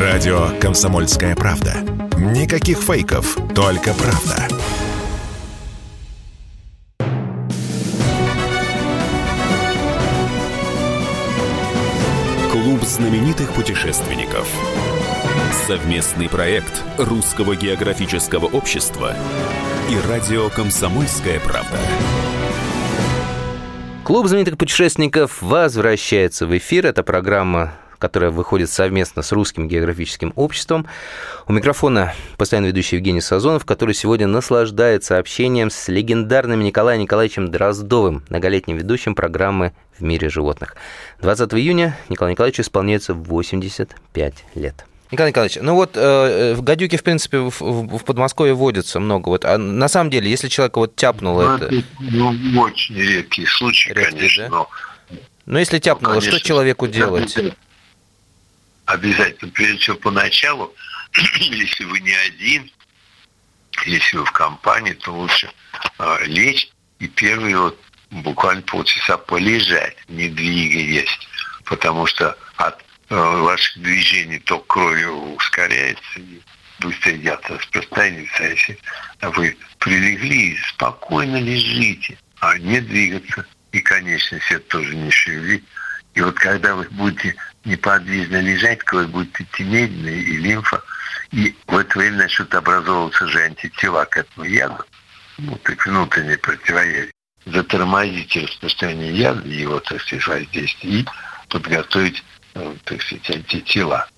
Радио 0.00 0.48
«Комсомольская 0.58 1.36
правда». 1.36 1.74
Никаких 2.16 2.78
фейков, 2.78 3.36
только 3.54 3.92
правда. 3.92 4.48
Клуб 12.50 12.82
знаменитых 12.84 13.52
путешественников. 13.52 14.48
Совместный 15.66 16.30
проект 16.30 16.82
Русского 16.96 17.54
географического 17.54 18.46
общества 18.46 19.14
и 19.90 20.08
радио 20.08 20.48
«Комсомольская 20.48 21.38
правда». 21.40 21.76
Клуб 24.04 24.26
знаменитых 24.26 24.56
путешественников 24.56 25.42
возвращается 25.42 26.46
в 26.46 26.56
эфир. 26.56 26.86
Это 26.86 27.02
программа 27.02 27.74
которая 28.02 28.32
выходит 28.32 28.68
совместно 28.68 29.22
с 29.22 29.30
Русским 29.30 29.68
географическим 29.68 30.32
обществом. 30.34 30.88
У 31.46 31.52
микрофона 31.52 32.14
постоянно 32.36 32.66
ведущий 32.66 32.96
Евгений 32.96 33.20
Сазонов, 33.20 33.64
который 33.64 33.94
сегодня 33.94 34.26
наслаждается 34.26 35.18
общением 35.18 35.70
с 35.70 35.86
легендарным 35.86 36.64
Николаем 36.64 37.00
Николаевичем 37.00 37.52
Дроздовым, 37.52 38.24
многолетним 38.28 38.76
ведущим 38.76 39.14
программы 39.14 39.72
«В 39.96 40.02
мире 40.02 40.30
животных». 40.30 40.74
20 41.20 41.54
июня 41.54 41.96
Николаю 42.08 42.32
Николаевичу 42.32 42.62
исполняется 42.62 43.14
85 43.14 44.34
лет. 44.56 44.84
Николай 45.12 45.30
Николаевич, 45.30 45.58
ну 45.62 45.76
вот 45.76 45.92
э, 45.94 46.56
гадюки, 46.58 46.96
в 46.96 47.04
принципе, 47.04 47.38
в, 47.38 47.60
в, 47.60 47.98
в 47.98 48.04
Подмосковье 48.04 48.54
водятся 48.54 48.98
много. 48.98 49.28
Вот, 49.28 49.44
а 49.44 49.58
на 49.58 49.86
самом 49.86 50.10
деле, 50.10 50.28
если 50.28 50.48
человек 50.48 50.76
вот 50.76 50.96
тяпнул 50.96 51.40
ну, 51.40 51.54
это... 51.54 51.70
Ну, 52.00 52.60
очень 52.60 52.96
редкий 52.96 53.46
случай, 53.46 53.92
редкий, 53.92 54.18
конечно. 54.18 54.42
Да? 54.42 54.48
Но... 54.50 54.68
но 55.46 55.58
если 55.60 55.78
тяпнуло, 55.78 56.14
ну, 56.14 56.20
конечно, 56.20 56.38
что 56.38 56.48
человеку 56.48 56.88
делать? 56.88 57.38
Обязательно, 58.92 59.50
прежде 59.50 59.78
всего, 59.78 59.96
поначалу, 59.96 60.74
если 61.38 61.84
вы 61.84 62.00
не 62.00 62.14
один, 62.14 62.70
если 63.86 64.16
вы 64.16 64.24
в 64.24 64.32
компании, 64.32 64.92
то 64.92 65.12
лучше 65.12 65.50
э, 65.98 66.18
лечь 66.26 66.70
и 66.98 67.08
первые 67.08 67.58
вот 67.58 67.80
буквально 68.10 68.62
полчаса 68.62 69.16
полежать, 69.16 69.96
не 70.08 70.28
двигаясь, 70.28 71.18
потому 71.64 72.06
что 72.06 72.36
от 72.56 72.84
э, 73.08 73.14
ваших 73.14 73.82
движений 73.82 74.38
ток 74.38 74.66
крови 74.66 75.04
ускоряется 75.04 76.20
и 76.20 76.40
быстрее 76.80 77.16
яд. 77.18 77.44
А 77.50 77.58
если 78.44 78.78
вы 79.22 79.56
прилегли, 79.78 80.58
спокойно 80.68 81.36
лежите, 81.36 82.18
а 82.40 82.58
не 82.58 82.80
двигаться, 82.80 83.46
и 83.72 83.80
конечности 83.80 84.54
это 84.54 84.68
тоже 84.68 84.94
не 84.94 85.10
шевелить. 85.10 85.64
И 86.14 86.20
вот 86.20 86.34
когда 86.34 86.74
вы 86.74 86.86
будете 86.90 87.34
неподвижно 87.64 88.40
лежать, 88.40 88.82
кровь 88.82 89.06
будет 89.08 89.40
идти 89.40 89.64
медленно, 89.64 90.08
и 90.08 90.36
лимфа. 90.36 90.82
И 91.30 91.54
в 91.66 91.76
это 91.76 91.98
время 91.98 92.18
начнут 92.18 92.54
образовываться 92.54 93.26
же 93.26 93.42
антитела 93.42 94.04
к 94.04 94.16
этому 94.18 94.46
яду. 94.46 94.84
ну, 95.38 95.58
как 95.62 95.86
внутреннее 95.86 96.38
противоядие, 96.38 97.10
затормозить 97.46 98.36
распространение 98.36 99.14
яда 99.14 99.48
его, 99.48 99.80
так 99.80 100.00
сказать, 100.02 100.26
воздействие 100.26 101.00
и 101.00 101.06
подготовить, 101.48 102.22
э, 102.54 102.74
так 102.84 103.02
сказать, 103.02 103.30
антитела. 103.30 104.08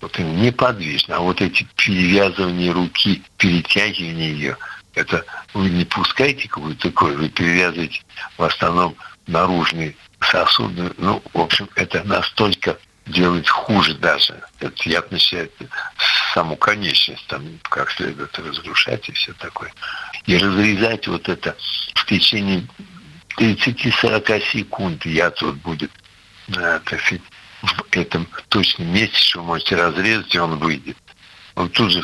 Вот 0.00 0.18
им 0.18 0.40
неподвижно. 0.40 1.16
А 1.16 1.20
вот 1.20 1.40
эти 1.40 1.66
перевязывания 1.76 2.72
руки, 2.72 3.22
перетягивание 3.36 4.32
ее, 4.32 4.56
это 4.94 5.24
вы 5.54 5.68
не 5.70 5.84
пускаете 5.84 6.48
какую-то 6.48 6.88
такое, 6.88 7.16
вы 7.16 7.28
перевязываете 7.28 8.02
в 8.36 8.42
основном 8.42 8.96
наружные 9.26 9.94
сосуды. 10.20 10.92
Ну, 10.98 11.22
в 11.32 11.40
общем, 11.40 11.68
это 11.74 12.02
настолько 12.04 12.78
делает 13.06 13.48
хуже 13.48 13.94
даже. 13.94 14.40
Это 14.60 14.88
яд 14.88 15.10
начинает 15.10 15.52
саму 16.32 16.56
конечность 16.56 17.26
там 17.26 17.42
как 17.62 17.90
следует 17.90 18.38
разрушать 18.38 19.08
и 19.08 19.12
все 19.12 19.32
такое. 19.34 19.72
И 20.26 20.36
разрезать 20.36 21.08
вот 21.08 21.28
это 21.28 21.56
в 21.94 22.06
течение 22.06 22.66
30-40 23.38 24.42
секунд 24.52 25.06
яд 25.06 25.40
вот 25.42 25.56
будет, 25.56 25.90
да, 26.48 26.78
так 26.80 27.00
в 27.62 27.84
этом 27.90 28.26
точном 28.48 28.88
месте, 28.88 29.16
что 29.16 29.40
вы 29.40 29.46
можете 29.46 29.76
разрезать, 29.76 30.34
и 30.34 30.38
он 30.38 30.58
выйдет. 30.58 30.96
Он 31.56 31.68
тут 31.68 31.90
же 31.90 32.02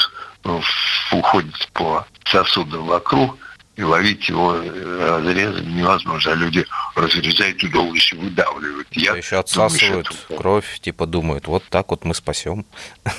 уходит 1.13 1.69
по 1.73 2.07
сосудам 2.25 2.87
вокруг, 2.87 3.39
и 3.77 3.83
ловить 3.83 4.29
его 4.29 4.55
э, 4.55 5.21
разрезом 5.21 5.77
невозможно. 5.77 6.33
А 6.33 6.35
люди 6.35 6.67
разрезают 6.95 7.63
еще 7.63 8.17
выдавливают. 8.17 8.89
Я 8.93 9.15
еще 9.15 9.39
отсасывают 9.39 10.09
думаю, 10.29 10.41
кровь, 10.41 10.81
типа 10.81 11.07
думают, 11.07 11.47
вот 11.47 11.63
так 11.69 11.91
вот 11.91 12.05
мы 12.05 12.15
спасем. 12.15 12.65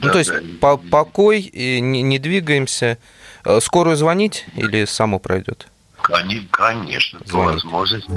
Да, 0.00 0.08
ну, 0.08 0.12
то 0.14 0.18
есть 0.18 0.30
да, 0.30 0.40
по 0.58 0.76
покой, 0.78 1.42
и 1.42 1.78
не, 1.78 2.00
не 2.00 2.18
двигаемся. 2.18 2.98
Э, 3.44 3.60
скорую 3.60 3.94
звонить 3.94 4.46
или 4.56 4.84
само 4.86 5.18
пройдет? 5.18 5.68
Конечно, 6.02 7.20
возможность. 7.30 8.08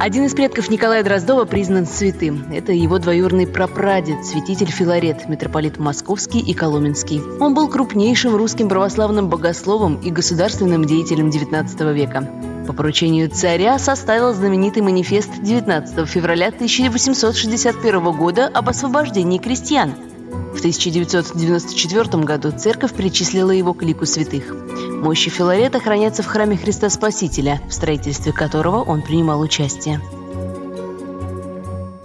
Один 0.00 0.24
из 0.24 0.34
предков 0.34 0.68
Николая 0.68 1.04
Дроздова 1.04 1.44
признан 1.44 1.86
святым. 1.86 2.52
Это 2.52 2.72
его 2.72 2.98
двоюродный 2.98 3.46
прапрадед, 3.46 4.24
святитель 4.24 4.70
Филарет, 4.70 5.28
митрополит 5.28 5.78
Московский 5.78 6.40
и 6.40 6.54
Коломенский. 6.54 7.20
Он 7.40 7.54
был 7.54 7.68
крупнейшим 7.68 8.34
русским 8.34 8.68
православным 8.68 9.28
богословом 9.28 10.00
и 10.00 10.10
государственным 10.10 10.84
деятелем 10.84 11.28
XIX 11.28 11.94
века. 11.94 12.28
По 12.66 12.72
поручению 12.72 13.30
царя 13.30 13.78
составил 13.78 14.32
знаменитый 14.32 14.82
манифест 14.82 15.30
19 15.40 16.08
февраля 16.08 16.48
1861 16.48 18.12
года 18.12 18.48
об 18.48 18.68
освобождении 18.68 19.38
крестьян– 19.38 19.94
в 20.32 20.58
1994 20.58 22.24
году 22.24 22.52
церковь 22.52 22.94
причислила 22.94 23.50
его 23.50 23.74
к 23.74 23.82
лику 23.82 24.06
святых. 24.06 24.54
Мощи 25.02 25.30
Филарета 25.30 25.80
хранятся 25.80 26.22
в 26.22 26.26
храме 26.26 26.56
Христа 26.56 26.88
Спасителя, 26.88 27.60
в 27.68 27.72
строительстве 27.72 28.32
которого 28.32 28.82
он 28.82 29.02
принимал 29.02 29.40
участие. 29.40 30.00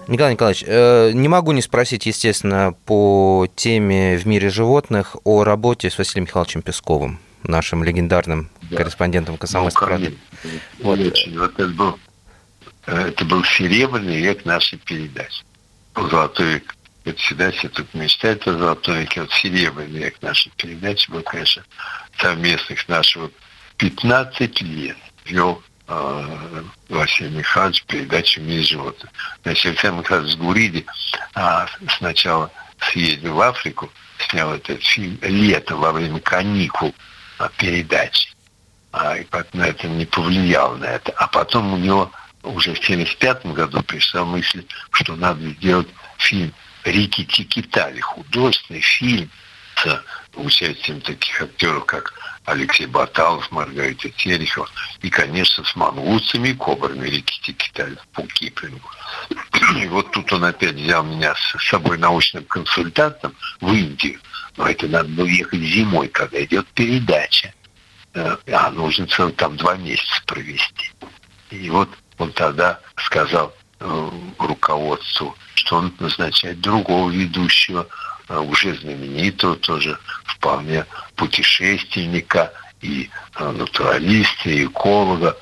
Николай 0.07 0.33
Николаевич, 0.33 0.63
э, 0.65 1.11
не 1.13 1.27
могу 1.27 1.51
не 1.51 1.61
спросить, 1.61 2.05
естественно, 2.05 2.73
по 2.85 3.47
теме 3.55 4.17
«В 4.17 4.25
мире 4.25 4.49
животных» 4.49 5.17
о 5.25 5.43
работе 5.43 5.89
с 5.89 5.97
Василием 5.97 6.23
Михайловичем 6.25 6.61
Песковым, 6.61 7.19
нашим 7.43 7.83
легендарным 7.83 8.49
да. 8.69 8.77
корреспондентом 8.77 9.37
«Комсомольской 9.37 9.81
ну, 9.81 9.87
правды». 9.87 10.17
Вот. 10.79 10.99
вот 10.99 11.59
это 11.59 11.67
был, 11.67 11.99
это 12.85 13.25
был 13.25 13.43
серебряный 13.43 14.21
век 14.21 14.45
нашей 14.45 14.79
передачи. 14.79 15.43
Золотой 15.93 16.53
век 16.53 16.76
мечтают 17.93 18.47
о 18.47 18.53
золотой 18.53 19.01
веке. 19.01 19.21
Вот 19.21 19.31
серебряный 19.31 19.99
век 19.99 20.21
нашей 20.21 20.51
передачи 20.57 21.09
был, 21.09 21.21
конечно, 21.21 21.63
совместных 22.17 22.87
нашего 22.87 23.31
15 23.77 24.61
лет 24.61 24.97
вел 25.25 25.61
э, 25.87 26.63
Василий 26.89 27.37
Михайлович 27.37 27.83
передачу 27.83 28.41
«Мир 28.41 28.63
животных». 28.63 29.11
Значит, 29.43 29.65
Александр 29.67 29.99
Михайлович 29.99 30.35
Гуриди 30.37 30.85
а, 31.35 31.67
сначала 31.97 32.51
съездил 32.91 33.35
в 33.35 33.41
Африку, 33.41 33.91
снял 34.29 34.53
этот 34.53 34.81
фильм 34.83 35.19
«Лето» 35.21 35.75
во 35.75 35.91
время 35.91 36.19
каникул 36.19 36.93
а, 37.37 37.49
передачи. 37.57 38.29
А, 38.91 39.17
и 39.17 39.25
на 39.53 39.67
это 39.67 39.87
не 39.87 40.05
повлиял 40.05 40.75
на 40.77 40.85
это. 40.85 41.11
А 41.13 41.27
потом 41.27 41.73
у 41.73 41.77
него 41.77 42.11
уже 42.43 42.73
в 42.73 42.79
1975 42.79 43.45
году 43.47 43.83
пришла 43.83 44.23
мысль, 44.23 44.65
что 44.91 45.15
надо 45.15 45.49
сделать 45.49 45.87
фильм 46.17 46.53
Рики 46.91 47.25
Тикитали, 47.25 47.99
художественный 47.99 48.81
фильм 48.81 49.29
с 49.75 50.03
участием 50.35 51.01
таких 51.01 51.41
актеров, 51.41 51.85
как 51.85 52.13
Алексей 52.45 52.85
Баталов, 52.85 53.51
Маргарита 53.51 54.09
Терехова, 54.09 54.69
и, 55.01 55.09
конечно, 55.09 55.63
с 55.65 55.75
мангустами 55.75 56.49
и 56.49 56.53
кобрами 56.53 57.07
Рики 57.07 57.39
Тикитали 57.41 57.97
по 58.13 58.21
Киплингу. 58.23 58.89
И 59.81 59.87
вот 59.87 60.11
тут 60.11 60.31
он 60.31 60.45
опять 60.45 60.75
взял 60.75 61.03
меня 61.03 61.35
с 61.35 61.69
собой 61.69 61.97
научным 61.97 62.45
консультантом 62.45 63.35
в 63.59 63.73
Индию. 63.73 64.19
Но 64.55 64.67
это 64.67 64.87
надо 64.87 65.09
было 65.09 65.27
ехать 65.27 65.59
зимой, 65.59 66.07
когда 66.07 66.43
идет 66.43 66.65
передача. 66.67 67.53
Э, 68.13 68.37
а 68.47 68.71
нужно 68.71 69.07
целых 69.07 69.35
там 69.35 69.57
два 69.57 69.75
месяца 69.75 70.23
провести. 70.25 70.91
И 71.51 71.69
вот 71.69 71.89
он 72.17 72.31
тогда 72.31 72.79
сказал 72.95 73.53
руководству 74.39 75.35
что 75.67 75.77
он 75.77 75.93
назначает 75.99 76.61
другого 76.61 77.09
ведущего, 77.09 77.87
а, 78.29 78.39
уже 78.39 78.73
знаменитого 78.75 79.57
тоже, 79.57 79.99
вполне 80.23 80.85
путешественника 81.15 82.53
и 82.81 83.09
а, 83.33 83.51
натуралиста, 83.51 84.49
и 84.49 84.65
эколога, 84.65 85.35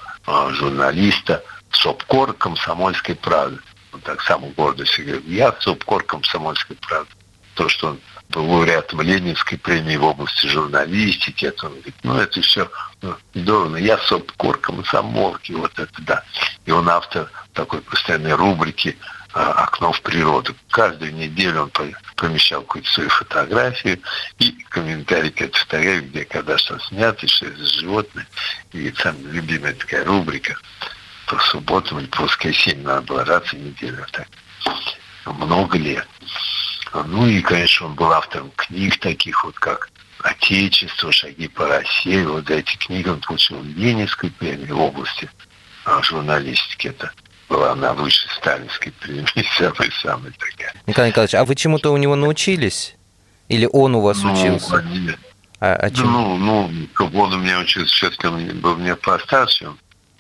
журналиста, 0.53 1.43
СОПКОР 1.69 2.33
«Комсомольской 2.33 3.13
правды». 3.13 3.59
Он 3.93 4.01
так 4.01 4.19
сам 4.23 4.49
гордо 4.53 4.83
себе 4.83 5.05
говорит, 5.05 5.27
я 5.27 5.55
СОПКОР 5.59 6.03
«Комсомольской 6.05 6.75
правды». 6.77 7.11
То, 7.53 7.69
что 7.69 7.89
он 7.89 7.99
лауреатом 8.33 9.01
Ленинской 9.01 9.57
премии 9.57 9.97
в 9.97 10.03
области 10.03 10.47
журналистики, 10.47 11.45
это 11.45 11.67
он 11.67 11.73
говорит, 11.73 11.95
ну 12.03 12.17
это 12.17 12.41
все 12.41 12.69
ну, 13.01 13.15
здорово, 13.33 13.77
я 13.77 13.97
СОПКОР 13.97 14.57
комсомолки, 14.59 15.51
вот 15.53 15.77
это 15.77 16.01
да. 16.01 16.23
И 16.65 16.71
он 16.71 16.89
автор 16.89 17.29
такой 17.53 17.81
постоянной 17.81 18.33
рубрики 18.33 18.97
а, 19.33 19.65
окно 19.65 19.91
в 19.91 20.01
природу. 20.01 20.55
Каждую 20.69 21.13
неделю 21.13 21.63
он 21.63 21.71
помещал 22.15 22.61
какую-то 22.61 22.89
свою 22.89 23.09
фотографию 23.09 23.99
и 24.39 24.51
комментарий 24.69 25.29
к 25.29 25.41
этой 25.41 25.59
фотографии, 25.59 26.05
где 26.05 26.25
когда 26.25 26.57
что 26.57 26.79
снято, 26.79 27.27
что 27.27 27.47
это 27.47 27.65
животное. 27.65 28.27
И 28.71 28.93
самая 28.97 29.23
любимая 29.23 29.73
такая 29.73 30.05
рубрика 30.05 30.57
по 31.27 31.37
субботам 31.39 31.99
или 31.99 32.07
по 32.07 32.23
воскресеньям 32.23 32.83
надо 32.83 33.01
было 33.01 33.25
раз 33.25 33.43
в 33.43 33.53
неделю. 33.53 34.05
Так. 34.11 34.27
Много 35.25 35.77
лет. 35.77 36.07
Ну 37.03 37.27
и, 37.27 37.41
конечно, 37.41 37.87
он 37.87 37.95
был 37.95 38.11
автором 38.11 38.51
книг 38.55 38.99
таких 38.99 39.43
вот, 39.43 39.55
как 39.55 39.89
«Отечество», 40.19 41.11
«Шаги 41.11 41.47
по 41.47 41.67
России». 41.67 42.23
Вот 42.23 42.47
за 42.47 42.55
эти 42.55 42.77
книги 42.77 43.07
он 43.07 43.19
получил 43.19 43.61
Ленинскую 43.61 44.31
премию 44.33 44.77
в 44.77 44.81
области 44.81 45.29
а, 45.83 46.01
журналистики. 46.01 46.87
Это 46.87 47.11
была 47.49 47.75
на 47.75 47.93
выше 47.93 48.27
сталинской 48.37 48.91
премии, 48.93 49.45
самая-самая 49.57 50.31
такая. 50.31 50.73
Николай 50.87 51.09
Николаевич, 51.09 51.35
а 51.35 51.45
вы 51.45 51.55
чему-то 51.55 51.91
у 51.91 51.97
него 51.97 52.15
научились? 52.15 52.95
Или 53.47 53.69
он 53.71 53.95
у 53.95 54.01
вас 54.01 54.21
ну, 54.23 54.33
учился? 54.33 54.81
Нет. 54.81 55.19
А, 55.59 55.75
а 55.75 55.89
чем? 55.89 56.11
Ну, 56.11 56.37
ну, 56.37 56.69
он 57.13 57.33
у 57.33 57.37
меня 57.37 57.59
учился, 57.59 57.93
все-таки 57.93 58.27
он 58.27 58.59
был 58.59 58.75
мне 58.75 58.95
постарше, 58.95 59.67
он, 59.67 59.77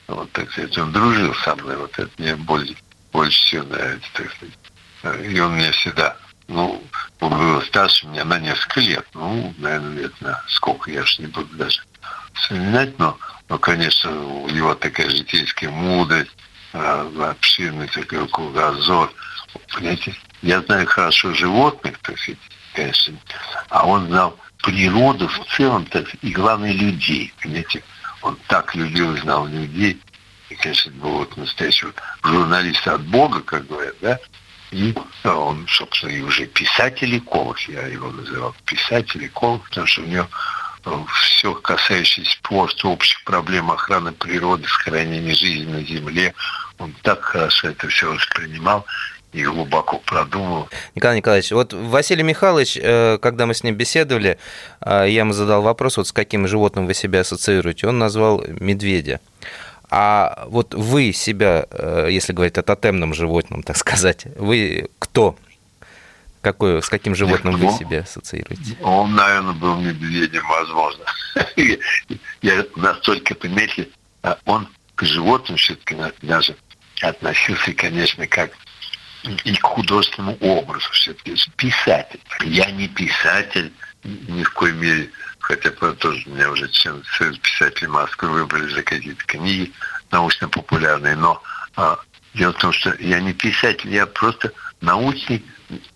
вот, 0.07 0.31
так 0.31 0.51
сказать, 0.51 0.77
он 0.77 0.91
дружил 0.91 1.33
со 1.35 1.55
мной, 1.55 1.77
вот 1.77 1.97
это 1.97 2.09
мне 2.17 2.35
больше, 2.35 2.75
больше 3.11 3.39
всего 3.45 3.63
нравится, 3.63 4.07
так 4.13 4.31
сказать. 4.31 5.25
И 5.31 5.39
он 5.39 5.55
мне 5.55 5.71
всегда, 5.71 6.15
ну, 6.47 6.83
он 7.19 7.29
был 7.29 7.61
старше 7.63 8.07
меня 8.07 8.25
на 8.25 8.39
несколько 8.39 8.79
лет, 8.79 9.05
ну, 9.13 9.53
наверное, 9.57 10.03
лет 10.03 10.21
на 10.21 10.43
сколько, 10.47 10.91
я 10.91 11.03
же 11.05 11.21
не 11.21 11.27
буду 11.27 11.55
даже 11.55 11.81
вспоминать, 12.33 12.97
но, 12.99 13.17
но 13.49 13.57
конечно, 13.57 14.11
у 14.11 14.49
него 14.49 14.75
такая 14.75 15.09
житейская 15.09 15.69
мудрость, 15.69 16.31
обширный 16.73 17.87
такой 17.87 18.27
кругозор. 18.27 19.11
Понимаете, 19.73 20.15
я 20.41 20.61
знаю 20.61 20.85
хорошо 20.85 21.33
животных, 21.33 21.97
так 21.99 22.17
сказать, 22.19 22.39
конечно, 22.73 23.17
а 23.69 23.87
он 23.87 24.07
знал 24.07 24.37
природу 24.61 25.27
в 25.27 25.45
целом, 25.55 25.85
так, 25.85 26.07
и 26.21 26.31
главное 26.31 26.73
людей, 26.73 27.33
понимаете, 27.41 27.83
он 28.21 28.37
так 28.47 28.75
любил 28.75 29.15
и 29.15 29.19
знал 29.21 29.47
людей, 29.47 30.01
и, 30.49 30.55
конечно, 30.55 30.91
был 30.93 31.11
вот 31.11 31.37
настоящий 31.37 31.87
журналист 32.23 32.87
от 32.87 33.01
Бога, 33.01 33.41
как 33.41 33.67
говорят, 33.67 33.95
да, 34.01 34.19
и 34.75 34.93
он, 35.23 35.65
собственно, 35.69 36.11
и 36.11 36.21
уже 36.21 36.45
писатель-эколог, 36.47 37.57
я 37.69 37.87
его 37.87 38.11
называл 38.11 38.53
писатель-эколог, 38.65 39.63
потому 39.69 39.87
что 39.87 40.01
у 40.01 40.05
него 40.05 40.27
все 41.13 41.53
касающееся 41.53 42.37
просто 42.41 42.89
общих 42.89 43.23
проблем 43.23 43.71
охраны 43.71 44.11
природы, 44.11 44.67
сохранения 44.67 45.33
жизни 45.33 45.71
на 45.71 45.81
Земле, 45.81 46.33
он 46.77 46.93
так 47.03 47.21
хорошо 47.21 47.69
это 47.69 47.87
все 47.87 48.13
воспринимал. 48.13 48.85
и 49.31 49.43
глубоко 49.43 49.99
продумал. 49.99 50.69
Николай 50.93 51.17
Николаевич, 51.17 51.51
вот 51.51 51.73
Василий 51.73 52.23
Михайлович, 52.23 52.77
э, 52.81 53.17
когда 53.21 53.45
мы 53.45 53.53
с 53.53 53.63
ним 53.63 53.75
беседовали, 53.75 54.37
э, 54.79 55.05
я 55.09 55.21
ему 55.21 55.33
задал 55.33 55.61
вопрос, 55.61 55.97
вот 55.97 56.07
с 56.07 56.13
каким 56.13 56.47
животным 56.47 56.85
вы 56.85 56.93
себя 56.93 57.19
ассоциируете. 57.19 57.87
Он 57.87 57.99
назвал 57.99 58.45
медведя. 58.47 59.19
А 59.89 60.45
вот 60.47 60.73
вы 60.73 61.13
себя, 61.13 61.65
э, 61.69 62.07
если 62.11 62.33
говорить 62.33 62.57
о 62.57 62.63
тотемном 62.63 63.13
животном, 63.13 63.63
так 63.63 63.77
сказать, 63.77 64.25
вы 64.35 64.89
кто? 64.99 65.37
Какой, 66.41 66.81
с 66.81 66.89
каким 66.89 67.15
животным 67.15 67.57
вы 67.57 67.71
себя 67.71 68.01
ассоциируете? 68.01 68.77
Он, 68.81 69.15
наверное, 69.15 69.53
был 69.53 69.77
медведем, 69.77 70.43
возможно. 70.47 71.03
Я 72.41 72.65
настолько, 72.75 73.33
понимаете, 73.33 73.89
он 74.45 74.67
к 74.95 75.03
животным 75.05 75.57
все-таки 75.57 75.95
даже 76.21 76.55
относился, 77.01 77.73
конечно, 77.73 78.27
как 78.27 78.51
и 79.43 79.55
к 79.55 79.63
художественному 79.63 80.37
образу 80.39 80.87
все-таки. 80.91 81.35
Писатель. 81.57 82.19
Я 82.43 82.69
не 82.71 82.87
писатель 82.87 83.73
ни 84.03 84.43
в 84.43 84.53
коей 84.53 84.73
мере, 84.73 85.09
хотя 85.45 85.69
тоже 85.69 86.27
меня 86.27 86.49
уже 86.49 86.67
член 86.69 87.03
Союз 87.17 87.37
писателей 87.37 87.87
Москвы 87.87 88.29
выбрали 88.29 88.73
за 88.73 88.81
какие-то 88.81 89.23
книги 89.25 89.71
научно-популярные, 90.09 91.15
но 91.15 91.41
а, 91.75 91.99
дело 92.33 92.51
в 92.53 92.57
том, 92.57 92.73
что 92.73 92.95
я 92.99 93.19
не 93.19 93.31
писатель, 93.31 93.93
я 93.93 94.07
просто 94.07 94.51
научный, 94.81 95.45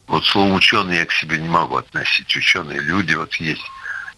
вот 0.06 0.24
слово 0.26 0.54
ученый 0.54 0.98
я 0.98 1.06
к 1.08 1.12
себе 1.12 1.40
не 1.40 1.50
могу 1.50 1.78
относить, 1.78 2.36
ученые 2.36 2.80
люди 2.80 3.16
вот 3.16 3.34
есть. 3.36 3.64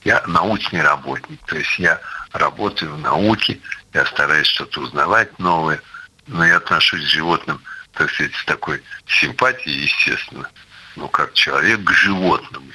Я 0.03 0.21
научный 0.27 0.81
работник, 0.81 1.39
то 1.45 1.55
есть 1.55 1.79
я 1.79 2.01
работаю 2.33 2.95
в 2.95 2.99
науке, 2.99 3.59
я 3.93 4.05
стараюсь 4.07 4.47
что-то 4.47 4.81
узнавать 4.81 5.39
новое, 5.39 5.81
но 6.27 6.45
я 6.45 6.57
отношусь 6.57 7.05
к 7.05 7.09
животным 7.09 7.61
так 7.93 8.09
сказать, 8.09 8.33
с 8.35 8.45
такой 8.45 8.81
симпатией, 9.07 9.83
естественно, 9.83 10.49
ну, 10.95 11.07
как 11.07 11.33
человек 11.33 11.83
к 11.83 11.91
животному. 11.91 12.67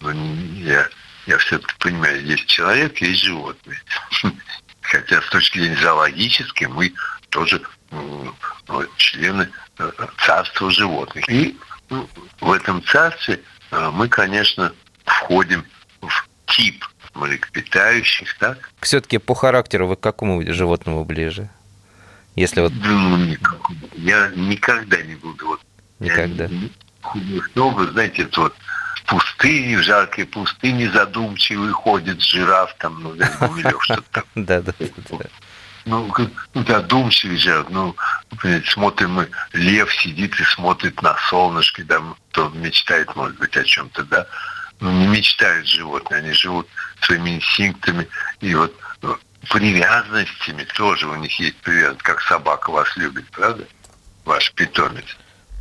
Но 0.00 0.12
я, 0.58 0.88
я 1.26 1.38
все-таки 1.38 1.74
понимаю, 1.78 2.24
есть 2.24 2.46
человек, 2.46 3.00
есть 3.00 3.22
животные. 3.22 3.80
Хотя 4.80 5.20
с 5.20 5.28
точки 5.30 5.58
зрения 5.58 5.76
зоологической 5.76 6.68
мы 6.68 6.92
тоже 7.30 7.60
ну, 7.90 8.34
члены 8.96 9.48
э, 9.78 9.90
царства 10.24 10.70
животных. 10.70 11.28
И 11.28 11.56
ну, 11.90 12.08
в 12.40 12.52
этом 12.52 12.82
царстве 12.84 13.40
э, 13.70 13.90
мы, 13.92 14.08
конечно, 14.08 14.72
входим 15.04 15.64
в 16.00 16.28
тип 16.46 16.84
млекопитающих, 17.14 18.36
так? 18.38 18.70
Все-таки 18.80 19.18
по 19.18 19.34
характеру 19.34 19.88
вы 19.88 19.96
к 19.96 20.00
какому 20.00 20.42
животному 20.52 21.04
ближе? 21.04 21.50
Если 22.36 22.60
вот... 22.60 22.72
Ну, 22.74 23.34
я 23.94 24.30
никогда 24.36 25.00
не 25.02 25.14
буду. 25.14 25.46
Вот, 25.46 25.60
никогда. 25.98 26.44
Я, 26.44 27.40
ну, 27.54 27.70
вы 27.70 27.86
знаете, 27.88 28.22
это 28.22 28.42
вот 28.42 28.54
в 29.06 29.10
пустыне, 29.10 29.78
в 29.78 29.82
жаркой 29.82 30.26
пустыне 30.26 30.90
задумчивый 30.90 31.72
ходит 31.72 32.20
жираф, 32.20 32.74
там, 32.78 33.02
ну, 33.02 33.10
Гумилев, 33.40 33.82
что-то 33.84 34.10
такое. 34.10 34.44
Да, 34.44 34.60
да, 34.60 34.72
Ну, 35.84 36.12
ну, 36.54 36.64
задумчивый 36.64 37.36
жираф, 37.36 37.66
ну, 37.70 37.94
смотрим 38.64 39.12
мы, 39.12 39.28
лев 39.52 39.94
сидит 39.94 40.38
и 40.40 40.44
смотрит 40.44 41.00
на 41.02 41.16
солнышко, 41.28 41.84
да, 41.84 42.02
кто 42.32 42.48
мечтает, 42.48 43.14
может 43.14 43.38
быть, 43.38 43.56
о 43.56 43.62
чем-то, 43.62 44.02
да. 44.04 44.26
Ну, 44.80 44.90
не 44.90 45.06
мечтают 45.06 45.66
животные, 45.66 46.18
они 46.18 46.32
живут 46.32 46.68
своими 47.00 47.36
инстинктами, 47.36 48.08
и 48.40 48.54
вот 48.54 48.74
привязанностями 49.48 50.64
тоже 50.64 51.06
у 51.06 51.14
них 51.14 51.38
есть 51.38 51.56
привязанность, 51.58 52.02
как 52.02 52.20
собака 52.22 52.70
вас 52.70 52.94
любит, 52.96 53.24
правда? 53.30 53.64
Ваш 54.24 54.52
питомец. 54.52 55.16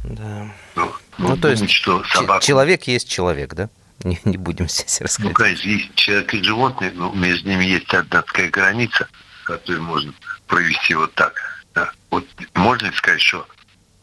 Да. 0.09 0.51
Ну, 0.75 0.93
ну, 1.17 1.29
ну 1.29 1.37
то 1.37 1.49
есть 1.49 1.69
что 1.69 2.03
собака... 2.05 2.45
человек 2.45 2.83
есть 2.83 3.09
человек, 3.09 3.53
да? 3.53 3.69
Не, 4.03 4.19
не 4.23 4.37
будем 4.37 4.69
здесь 4.69 5.01
рассказывать. 5.01 5.37
Ну, 5.37 5.43
конечно, 5.43 5.67
есть 5.67 5.95
человек 5.95 6.33
и 6.33 6.43
животные, 6.43 6.91
но 6.93 7.11
между 7.11 7.49
ними 7.49 7.65
есть 7.65 7.93
одна 7.93 8.21
такая 8.21 8.49
граница, 8.49 9.07
которую 9.45 9.83
можно 9.83 10.13
провести 10.47 10.93
вот 10.93 11.13
так. 11.15 11.33
Да? 11.73 11.91
Вот 12.11 12.25
можно 12.53 12.91
сказать, 12.93 13.21
что 13.21 13.47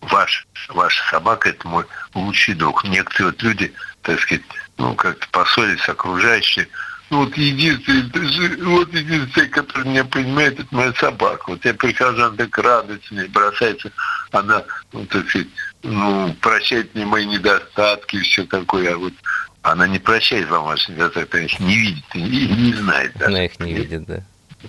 ваш, 0.00 0.46
ваша 0.68 1.10
собака– 1.10 1.48
это 1.50 1.66
мой 1.68 1.84
лучший 2.14 2.54
друг. 2.54 2.84
Некоторые 2.84 3.32
вот 3.32 3.42
люди, 3.42 3.72
так 4.02 4.20
сказать, 4.20 4.42
ну, 4.78 4.94
как-то 4.94 5.26
поссорились 5.30 5.82
с 5.82 5.88
окружающими, 5.88 6.68
вот 7.12 7.36
единственный, 7.36 8.62
вот 8.62 8.92
единственный, 8.94 9.48
который 9.48 9.88
меня 9.88 10.04
понимает, 10.04 10.58
это 10.58 10.74
моя 10.74 10.92
собака. 10.94 11.50
Вот 11.50 11.64
я 11.64 11.74
прихожу, 11.74 12.22
она 12.22 12.36
так 12.36 12.56
радуется, 12.56 13.14
бросается, 13.28 13.92
она, 14.30 14.64
ну, 14.92 15.04
так 15.06 15.28
сказать, 15.28 15.48
ну, 15.82 16.34
прощает 16.40 16.94
мне 16.94 17.04
мои 17.04 17.26
недостатки 17.26 18.16
и 18.16 18.20
все 18.22 18.44
такое, 18.44 18.94
а 18.94 18.96
вот 18.96 19.12
она 19.62 19.86
не 19.86 19.98
прощает 19.98 20.48
вам 20.48 20.64
ваши 20.64 20.90
недостатки, 20.92 21.36
она 21.36 21.44
их 21.44 21.60
не 21.60 21.76
видит 21.76 22.04
и 22.14 22.22
не, 22.22 22.46
не 22.46 22.72
знает. 22.74 23.12
Да? 23.16 23.26
Она 23.26 23.44
их 23.44 23.60
не 23.60 23.74
видит, 23.74 24.04
да. 24.04 24.24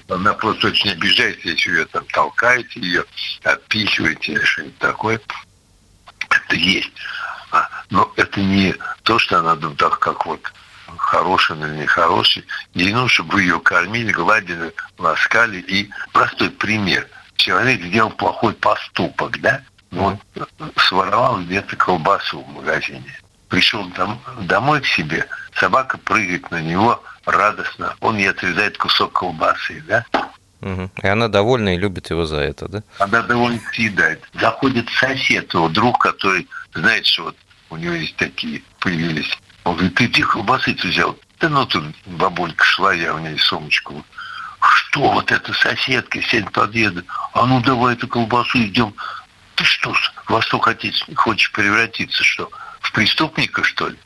Она 0.10 0.34
просто 0.34 0.68
очень 0.68 0.90
обижается, 0.90 1.48
если 1.48 1.70
ее 1.70 1.86
там 1.86 2.04
толкаете, 2.08 2.80
ее 2.80 3.06
отпихиваете 3.44 4.34
или 4.34 4.44
что-нибудь 4.44 4.78
такое. 4.80 5.22
Это 6.30 6.56
есть. 6.56 6.92
А, 7.52 7.70
но 7.90 8.12
это 8.18 8.42
не 8.42 8.76
то, 9.04 9.20
что 9.20 9.40
она 9.40 9.56
так, 9.78 10.00
как 10.00 10.26
вот 10.26 10.42
хороший 10.98 11.58
или 11.58 11.82
нехороший. 11.82 12.46
Ей 12.74 12.94
нужно, 12.94 13.10
чтобы 13.10 13.34
вы 13.34 13.42
ее 13.44 13.60
кормили, 13.60 14.12
гладили, 14.12 14.74
ласкали. 14.98 15.60
И 15.60 15.90
простой 16.12 16.50
пример. 16.50 17.08
Человек 17.36 17.82
сделал 17.82 18.12
плохой 18.12 18.54
поступок, 18.54 19.40
да? 19.42 19.62
Он 19.92 20.20
своровал 20.78 21.42
где-то 21.42 21.76
колбасу 21.76 22.42
в 22.42 22.50
магазине. 22.50 23.20
Пришел 23.50 23.86
дом, 23.90 24.20
домой 24.42 24.82
к 24.82 24.86
себе, 24.88 25.28
собака 25.56 26.00
прыгает 26.00 26.50
на 26.50 26.62
него 26.62 27.04
радостно, 27.26 27.96
он 28.00 28.18
ей 28.18 28.30
отрезает 28.30 28.78
кусок 28.78 29.14
колбасы, 29.14 29.84
да? 29.88 30.06
Угу. 30.62 30.92
И 31.04 31.08
она 31.08 31.28
довольна 31.28 31.76
и 31.76 31.78
любит 31.78 32.10
его 32.10 32.26
за 32.26 32.38
это, 32.38 32.68
да? 32.68 32.84
Она 33.00 33.22
довольно 33.22 33.60
съедает. 33.74 34.24
Заходит 34.34 34.90
сосед, 34.90 35.54
его 35.54 35.68
друг, 35.68 36.00
который 36.00 36.48
знает, 36.74 37.06
что 37.06 37.26
вот 37.26 37.36
у 37.70 37.76
него 37.76 37.94
есть 37.94 38.16
такие, 38.16 38.64
появились 38.80 39.38
он 39.64 39.76
говорит, 39.76 39.96
ты 39.96 40.08
где 40.08 40.24
колбасы 40.24 40.74
взял? 40.74 41.18
Да 41.40 41.50
ну 41.50 41.66
тут 41.66 41.84
бабулька 42.06 42.64
шла, 42.64 42.94
я 42.94 43.14
у 43.14 43.20
нее 43.20 43.38
сумочку. 43.38 44.06
Что 44.62 45.12
вот 45.12 45.32
эта 45.32 45.54
соседка, 45.54 46.22
сядь 46.22 46.52
подъезда, 46.52 47.04
а 47.34 47.46
ну 47.46 47.62
давай 47.62 47.96
эту 47.96 48.08
колбасу 48.08 48.60
идем. 48.60 48.94
Ты 49.56 49.66
что, 49.66 49.94
во 50.28 50.42
что 50.42 50.60
хотите, 50.60 51.04
хочешь 51.16 51.52
превратиться, 51.52 52.24
что? 52.24 52.50
В 52.82 52.92
преступника, 52.92 53.64
что 53.64 53.90
ли? 53.90 53.98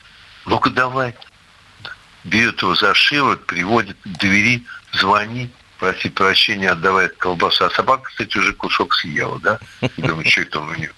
Ну-ка 0.45 0.69
давай. 0.69 1.15
Берет 2.23 2.61
его 2.61 2.75
за 2.75 2.93
шиворот, 2.93 3.45
приводит 3.45 3.97
к 4.03 4.07
двери, 4.07 4.65
звонит, 4.93 5.51
проси 5.79 6.09
прощения, 6.09 6.71
отдавает 6.71 7.15
колбасу. 7.17 7.65
А 7.65 7.69
собака, 7.69 8.03
кстати, 8.03 8.37
уже 8.37 8.53
кусок 8.53 8.95
съела, 8.95 9.39
да? 9.39 9.59
Думаю, 9.97 10.29
что 10.29 10.41
это 10.41 10.59
у 10.59 10.73
нее? 10.73 10.91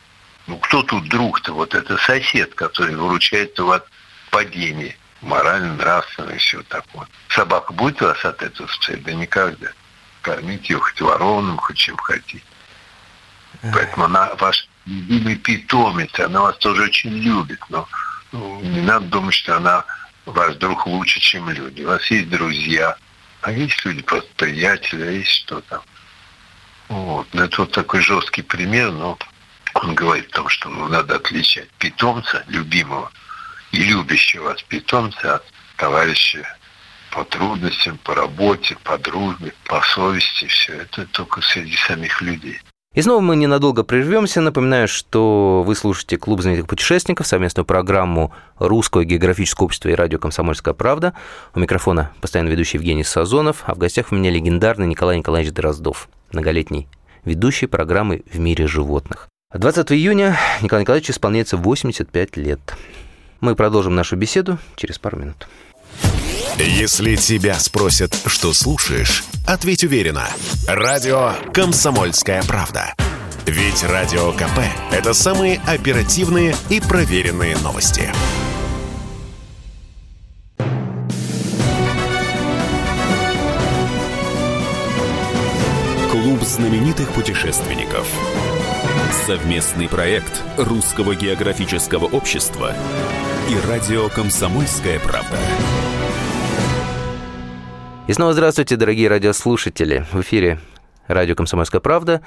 Ну, 0.48 0.58
кто 0.58 0.82
тут 0.84 1.08
друг-то? 1.10 1.54
Вот 1.54 1.76
это 1.76 1.98
сосед, 1.98 2.56
который 2.56 2.96
выручает 2.96 3.58
его 3.58 3.74
от 3.74 3.86
падение 4.30 4.96
морально, 5.22 5.74
нравственно 5.76 6.32
и 6.32 6.38
все 6.38 6.62
такое. 6.64 7.08
Собака 7.30 7.74
будет 7.74 8.02
вас 8.02 8.24
от 8.24 8.42
этого 8.42 8.68
спасать? 8.68 9.04
Да 9.04 9.14
никогда. 9.14 9.72
Кормите 10.22 10.74
ее 10.74 10.80
хоть 10.80 11.02
вороном, 11.02 11.58
хоть 11.58 11.78
чем 11.78 11.98
хотите. 11.98 12.44
Поэтому 13.62 14.06
она 14.06 14.34
ваш 14.36 14.68
любимый 14.86 15.36
питомец, 15.36 16.18
она 16.20 16.42
вас 16.42 16.58
тоже 16.58 16.84
очень 16.84 17.12
любит, 17.12 17.60
но 17.70 17.88
ну, 18.32 18.62
не 18.62 18.82
надо 18.82 19.06
думать, 19.08 19.34
что 19.34 19.58
она 19.58 19.86
ваш 20.26 20.56
друг 20.56 20.86
лучше, 20.88 21.20
чем 21.20 21.50
люди. 21.50 21.84
У 21.84 21.88
вас 21.88 22.06
есть 22.12 22.30
друзья, 22.30 22.96
а 23.42 23.52
есть 23.52 23.84
люди 23.86 24.02
просто 24.02 24.30
приятели, 24.36 25.04
а 25.04 25.12
есть 25.12 25.32
что 25.32 25.62
там. 25.62 25.82
Вот. 26.90 27.28
Ну, 27.34 27.44
это 27.44 27.62
вот 27.62 27.72
такой 27.72 28.02
жесткий 28.02 28.42
пример, 28.42 28.92
но 28.92 29.18
он 29.74 29.96
говорит 29.96 30.30
о 30.32 30.36
том, 30.38 30.50
что 30.50 30.70
ну, 30.70 30.88
надо 30.88 31.16
отличать 31.16 31.70
питомца, 31.72 32.44
любимого, 32.48 33.12
и 33.72 33.84
любящего 33.84 34.46
вас 34.46 34.62
питомца 34.64 35.36
от 35.36 35.44
товарища 35.78 36.48
по 37.12 37.24
трудностям, 37.24 37.98
по 38.04 38.16
работе, 38.16 38.78
по 38.84 38.98
дружбе, 38.98 39.54
по 39.66 39.82
совести. 39.82 40.46
Все 40.46 40.74
это 40.74 41.06
только 41.08 41.42
среди 41.42 41.76
самих 41.76 42.22
людей. 42.22 42.60
И 42.96 43.02
снова 43.02 43.22
мы 43.22 43.36
ненадолго 43.36 43.84
прервемся. 43.84 44.42
Напоминаю, 44.42 44.88
что 44.88 45.64
вы 45.66 45.76
слушаете 45.76 46.18
«Клуб 46.18 46.42
знаменитых 46.42 46.68
путешественников», 46.68 47.28
совместную 47.28 47.66
программу 47.66 48.34
Русского 48.58 49.06
географического 49.06 49.66
общества 49.66 49.90
и 49.90 49.94
радио 49.94 50.18
«Комсомольская 50.18 50.74
правда». 50.74 51.14
У 51.54 51.60
микрофона 51.60 52.12
постоянно 52.20 52.50
ведущий 52.50 52.78
Евгений 52.78 53.04
Сазонов, 53.04 53.64
а 53.68 53.76
в 53.76 53.78
гостях 53.78 54.12
у 54.12 54.16
меня 54.16 54.32
легендарный 54.32 54.88
Николай 54.88 55.20
Николаевич 55.20 55.54
Дроздов, 55.54 56.10
многолетний 56.32 56.88
ведущий 57.26 57.68
программы 57.68 58.24
«В 58.32 58.40
мире 58.40 58.66
животных». 58.66 59.30
20 59.54 59.92
июня 59.92 60.38
Николаю 60.62 60.82
Николаевичу 60.82 61.12
исполняется 61.12 61.58
85 61.58 62.38
лет. 62.38 62.60
Мы 63.42 63.56
продолжим 63.56 63.96
нашу 63.96 64.16
беседу 64.16 64.58
через 64.76 65.00
пару 65.00 65.18
минут. 65.18 65.48
Если 66.58 67.16
тебя 67.16 67.58
спросят, 67.58 68.14
что 68.26 68.54
слушаешь, 68.54 69.24
ответь 69.48 69.84
уверенно. 69.86 70.28
Радио 70.68 71.34
«Комсомольская 71.54 72.44
правда». 72.44 72.94
Ведь 73.46 73.84
Радио 73.84 74.32
КП– 74.34 74.60
это 74.92 75.14
самые 75.14 75.62
оперативные 75.66 76.54
и 76.70 76.82
проверенные 76.82 77.58
новости. 77.58 78.12
Клуб 86.12 86.44
знаменитых 86.44 87.10
путешественников. 87.14 88.08
Совместный 89.26 89.88
проект 89.88 90.44
Русского 90.58 91.16
географического 91.16 92.06
общества 92.06 92.76
и 93.50 93.60
радио 93.68 94.10
«Комсомольская 94.10 95.00
правда». 95.00 95.36
И 98.08 98.14
снова 98.14 98.34
здравствуйте, 98.34 98.76
дорогие 98.76 99.08
радиослушатели. 99.08 100.06
В 100.12 100.22
эфире 100.22 100.60
радио 101.08 101.34
«Комсомольская 101.34 101.82
правда» 101.82 102.22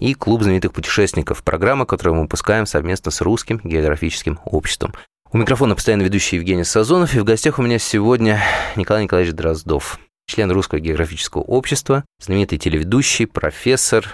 и 0.00 0.14
Клуб 0.14 0.42
знаменитых 0.42 0.72
путешественников, 0.72 1.44
программа, 1.44 1.86
которую 1.86 2.16
мы 2.16 2.22
выпускаем 2.22 2.66
совместно 2.66 3.12
с 3.12 3.20
Русским 3.20 3.60
географическим 3.62 4.40
обществом. 4.44 4.94
У 5.30 5.38
микрофона 5.38 5.76
постоянно 5.76 6.02
ведущий 6.02 6.36
Евгений 6.36 6.64
Сазонов, 6.64 7.14
и 7.14 7.20
в 7.20 7.24
гостях 7.24 7.60
у 7.60 7.62
меня 7.62 7.78
сегодня 7.78 8.42
Николай 8.74 9.04
Николаевич 9.04 9.32
Дроздов, 9.32 10.00
член 10.26 10.50
Русского 10.50 10.80
географического 10.80 11.42
общества, 11.42 12.04
знаменитый 12.20 12.58
телеведущий, 12.58 13.28
профессор, 13.28 14.08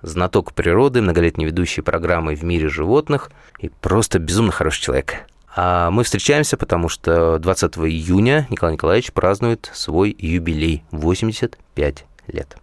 знаток 0.00 0.52
природы, 0.52 1.02
многолетний 1.02 1.46
ведущий 1.46 1.80
программы 1.80 2.36
«В 2.36 2.44
мире 2.44 2.68
животных» 2.68 3.32
и 3.58 3.68
просто 3.68 4.20
безумно 4.20 4.52
хороший 4.52 4.82
человек. 4.82 5.26
А 5.56 5.90
мы 5.90 6.04
встречаемся, 6.04 6.56
потому 6.56 6.88
что 6.88 7.38
20 7.38 7.76
июня 7.78 8.46
Николай 8.50 8.74
Николаевич 8.74 9.12
празднует 9.12 9.70
свой 9.72 10.14
юбилей– 10.18 10.82
85 10.90 12.04
лет. 12.28 12.56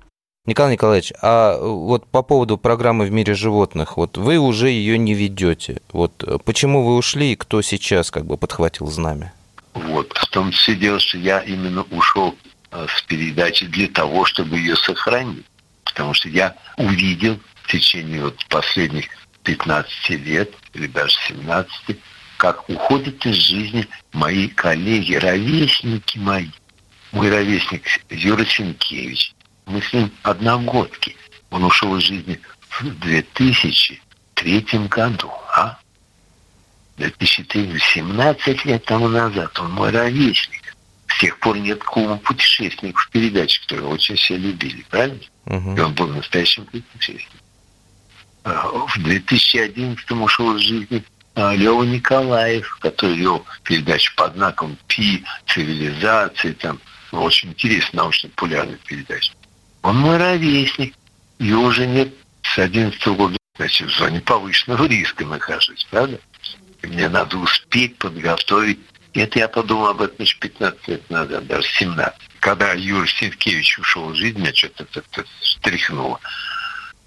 Николай 0.46 0.74
Николаевич, 0.74 1.14
а 1.22 1.58
вот 1.58 2.08
по 2.08 2.24
поводу 2.24 2.58
программы 2.58 3.06
«В 3.06 3.12
мире 3.12 3.34
животных», 3.34 3.96
вот 3.98 4.18
вы 4.18 4.38
уже 4.38 4.70
ее 4.70 4.98
не 4.98 5.14
ведете. 5.14 5.82
Вот 5.92 6.44
почему 6.44 6.84
вы 6.84 6.96
ушли 6.96 7.34
и 7.34 7.36
кто 7.36 7.62
сейчас 7.62 8.12
как 8.12 8.26
бы 8.26 8.38
подхватил 8.38 8.88
знамя? 8.88 9.34
Вот, 9.74 10.12
в 10.14 10.28
том 10.32 10.52
все 10.52 10.76
дело, 10.76 11.00
что 11.00 11.18
я 11.18 11.40
именно 11.40 11.84
ушел 11.92 12.36
Э, 12.72 12.88
с 12.88 13.02
передачи 13.02 13.66
для 13.66 13.90
того, 13.90 14.26
чтобы 14.26 14.58
ее 14.58 14.76
сохранить. 14.78 15.46
Потому 15.84 16.14
что 16.14 16.30
я 16.30 16.56
увидел 16.78 17.38
в 17.64 17.72
течение 17.72 18.24
вот 18.24 18.46
последних 18.48 19.08
15 19.44 20.10
лет, 20.12 20.54
или 20.74 20.88
даже 20.88 21.14
17, 21.28 21.98
как 22.42 22.68
уходят 22.68 23.24
из 23.24 23.36
жизни 23.36 23.88
мои 24.14 24.48
коллеги, 24.48 25.14
ровесники 25.14 26.18
мои. 26.18 26.50
Мой 27.12 27.30
ровесник 27.30 27.84
Юра 28.10 28.44
Сенкевич. 28.44 29.36
Мы 29.68 29.80
с 29.80 29.94
ним 29.94 30.12
одногодки. 30.24 31.16
Он 31.52 31.66
ушел 31.66 31.96
из 31.98 32.06
жизни 32.06 32.42
в 32.68 32.84
2003 32.84 34.66
году, 34.90 35.32
а? 35.56 35.78
2003, 36.98 37.78
17 37.78 38.66
лет 38.66 38.86
тому 38.86 39.08
назад. 39.08 39.60
Он 39.60 39.72
мой 39.74 39.92
ровесник. 39.92 40.76
С 41.10 41.20
тех 41.20 41.38
пор 41.38 41.60
нет 41.60 41.84
клуба 41.84 42.18
путешественников 42.18 43.04
в 43.04 43.12
передаче, 43.12 43.62
которые 43.62 43.90
очень 43.90 44.16
все 44.16 44.36
любили, 44.36 44.84
правильно? 44.90 45.20
Угу. 45.46 45.76
И 45.78 45.80
он 45.80 45.94
был 45.94 46.08
настоящим 46.08 46.66
путешественником. 46.66 47.40
А, 48.46 48.68
в 48.88 48.98
2011 48.98 50.12
ушел 50.14 50.56
из 50.56 50.62
жизни 50.62 51.04
Лева 51.36 51.84
Николаев, 51.84 52.78
который 52.82 53.16
вел 53.16 53.46
передачу 53.64 54.14
под 54.16 54.36
знаком 54.36 54.78
Пи, 54.88 55.24
цивилизации, 55.48 56.54
там, 56.54 56.80
ну, 57.12 57.24
очень 57.24 57.50
интересная 57.50 58.04
научно-популярная 58.04 58.80
передача. 58.86 59.34
Он 59.82 59.98
мой 59.98 60.18
ровесник, 60.18 60.94
его 61.40 61.64
уже 61.64 61.88
нет 61.88 62.14
с 62.44 62.60
11 62.60 63.06
года, 63.08 63.38
значит, 63.58 63.90
в 63.90 63.98
зоне 63.98 64.20
повышенного 64.22 64.86
риска 64.86 65.26
нахожусь, 65.26 65.88
правда? 65.90 66.20
И 66.82 66.88
мне 66.88 67.08
надо 67.10 67.38
успеть 67.38 67.98
подготовить 67.98 68.80
это 69.14 69.40
я 69.40 69.48
подумал 69.48 69.88
об 69.88 70.02
этом 70.02 70.18
еще 70.20 70.38
15 70.38 70.88
лет 70.88 71.10
назад, 71.10 71.46
даже 71.48 71.68
17. 71.68 72.14
Когда 72.40 72.74
Юрий 72.74 73.10
Сенкевич 73.10 73.78
ушел 73.80 74.12
из 74.14 74.18
жизни, 74.18 74.40
меня 74.40 74.54
что-то 74.54 74.86
это 75.00 75.26
стряхнуло. 75.42 76.20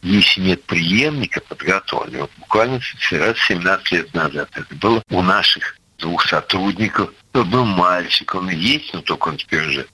Если 0.05 0.43
нет 0.43 0.63
преемника 0.65 1.41
подготовленного, 1.41 2.29
буквально 2.37 2.79
раз 3.13 3.39
17 3.49 3.93
лет 3.93 4.15
назад, 4.15 4.51
это 4.55 4.75
было 4.75 5.03
у 5.11 5.23
наших 5.23 5.79
двух 5.99 6.27
сотрудников, 6.27 7.11
был 7.33 7.65
мальчик, 7.65 8.35
он 8.35 8.51
есть, 8.51 8.93
но 8.93 9.01
только 9.01 9.29
он 9.29 9.39
теперь 9.39 9.67
уже 9.67 9.87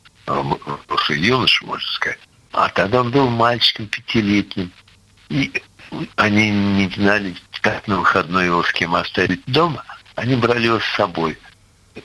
просто 0.88 1.14
юноша, 1.14 1.64
можно 1.64 1.88
сказать. 1.92 2.18
А 2.52 2.68
тогда 2.70 3.02
он 3.02 3.12
был 3.12 3.30
мальчиком 3.30 3.86
пятилетним. 3.86 4.72
И 5.28 5.52
они 6.16 6.50
не 6.50 6.88
знали, 6.88 7.36
как 7.61 7.86
на 7.86 7.98
выходной 7.98 8.46
его 8.46 8.64
с 8.64 8.72
кем 8.72 8.96
оставить 8.96 9.44
дома. 9.46 9.84
Они 10.16 10.34
брали 10.34 10.66
его 10.66 10.80
с 10.80 10.96
собой– 10.96 11.38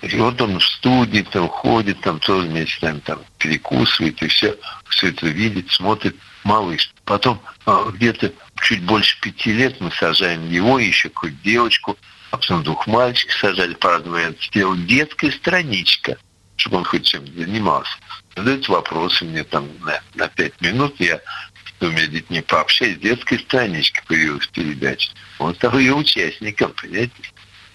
и 0.02 0.18
вот 0.18 0.42
он 0.42 0.60
в 0.60 0.66
студии 0.66 1.22
там 1.22 1.48
ходит, 1.48 2.02
там 2.02 2.20
тоже 2.20 2.48
вместе 2.48 2.80
с 2.80 2.82
нами 2.82 3.00
там 3.00 3.20
перекусывает 3.38 4.22
и 4.22 4.28
все, 4.28 4.58
все 4.90 5.10
это 5.10 5.28
видит, 5.28 5.72
смотрит. 5.72 6.16
Малыш. 6.44 6.94
Потом 7.06 7.42
где-то 7.66 8.32
чуть 8.62 8.84
больше 8.84 9.20
пяти 9.22 9.54
лет 9.54 9.80
мы 9.82 9.92
сажаем 9.92 10.50
его, 10.50 10.80
еще 10.80 11.10
какую-то 11.10 11.38
девочку, 11.44 11.98
а 12.32 12.38
потом 12.38 12.64
двух 12.64 12.88
мальчиков 12.88 13.36
сажали, 13.36 13.74
по-разному 13.74 14.16
вариантам. 14.16 14.44
Сделал 14.44 14.76
детская 14.76 15.32
страничка, 15.32 16.18
чтобы 16.58 16.78
он 16.78 16.84
хоть 16.84 17.06
чем-то 17.06 17.32
занимался. 17.32 17.98
Задают 18.36 18.68
вопросы 18.70 19.26
мне 19.26 19.44
там 19.44 19.68
на, 19.82 20.02
на 20.16 20.28
пять 20.28 20.60
минут, 20.62 20.96
я 21.00 21.18
с 21.18 21.80
двумя 21.80 22.08
детьми 22.08 22.42
пообщаюсь, 22.42 23.00
детская 23.00 23.40
страничка 23.40 24.04
появилась 24.08 24.48
передаче. 24.48 25.12
Вот 25.40 25.58
того 25.58 25.80
и 25.80 25.90
участником, 25.90 26.74
понимаете? 26.74 27.14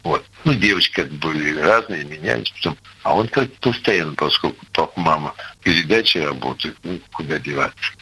Вот. 0.02 0.24
Ну, 0.44 0.54
девочки 0.54 0.94
как 0.94 1.10
были 1.12 1.58
разные, 1.58 2.04
менялись. 2.04 2.50
Потом, 2.52 2.78
а 3.02 3.14
он 3.14 3.28
как 3.28 3.52
постоянно, 3.56 4.14
поскольку 4.14 4.64
папа, 4.72 4.98
мама 4.98 5.34
передачи 5.62 6.18
работают, 6.18 6.78
ну, 6.82 6.98
куда 7.12 7.38
деваться. 7.38 7.92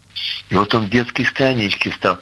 И 0.51 0.55
вот 0.55 0.75
он 0.75 0.87
в 0.87 0.91
детской 0.91 1.25
страничке 1.25 1.93
стал 1.93 2.19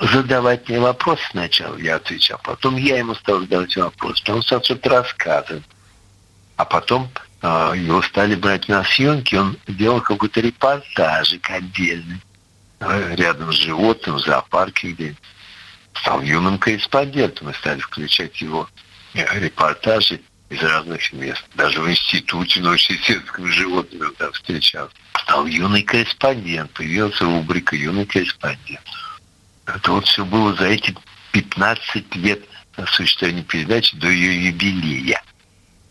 задавать 0.00 0.68
мне 0.68 0.80
вопросы 0.80 1.22
сначала, 1.30 1.76
я 1.76 1.96
отвечал. 1.96 2.40
Потом 2.42 2.76
я 2.76 2.98
ему 2.98 3.14
стал 3.14 3.40
задавать 3.40 3.76
вопросы. 3.76 4.22
Потом 4.24 4.42
стал 4.42 4.62
что-то 4.62 4.88
рассказывать. 4.90 5.64
А 6.56 6.64
потом 6.64 7.10
э, 7.42 7.72
его 7.76 8.02
стали 8.02 8.34
брать 8.34 8.68
на 8.68 8.84
съемки, 8.84 9.34
он 9.34 9.56
делал 9.66 10.00
какой-то 10.00 10.40
репортажик 10.40 11.50
отдельный 11.50 12.20
э, 12.80 13.14
рядом 13.16 13.52
с 13.52 13.56
животным, 13.56 14.16
в 14.16 14.20
зоопарке 14.20 14.92
где 14.92 15.16
Стал 15.94 16.22
юным 16.22 16.58
корреспондентом 16.58 17.50
и 17.50 17.54
стали 17.54 17.80
включать 17.80 18.40
его 18.40 18.68
репортажи 19.14 20.20
из 20.50 20.60
разных 20.62 21.12
мест. 21.12 21.44
Даже 21.54 21.80
в 21.80 21.88
институте 21.88 22.60
научно-исследовательского 22.60 23.46
животного 23.48 24.04
он 24.08 24.14
там 24.16 24.32
встречался. 24.32 24.94
Стал 25.22 25.46
юный 25.46 25.82
корреспондент, 25.82 26.72
появилась 26.72 27.20
рубрика 27.20 27.76
«Юный 27.76 28.04
корреспондент». 28.04 28.84
Это 29.66 29.92
вот 29.92 30.06
все 30.06 30.24
было 30.24 30.52
за 30.54 30.66
эти 30.66 30.94
15 31.32 32.16
лет 32.16 32.44
существования 32.86 33.44
передачи 33.44 33.96
до 33.96 34.08
ее 34.08 34.46
юбилея. 34.46 35.22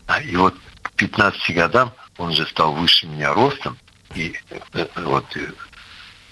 А, 0.06 0.20
и 0.20 0.36
вот 0.36 0.54
к 0.82 0.92
15 0.92 1.54
годам 1.54 1.92
он 2.18 2.34
же 2.34 2.46
стал 2.46 2.74
выше 2.74 3.06
меня 3.06 3.32
ростом. 3.32 3.78
И 4.14 4.34
э, 4.50 4.86
вот 4.96 5.24
э, 5.36 5.52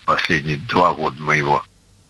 последние 0.04 0.58
два 0.58 0.92
года 0.92 1.22
моего 1.22 1.64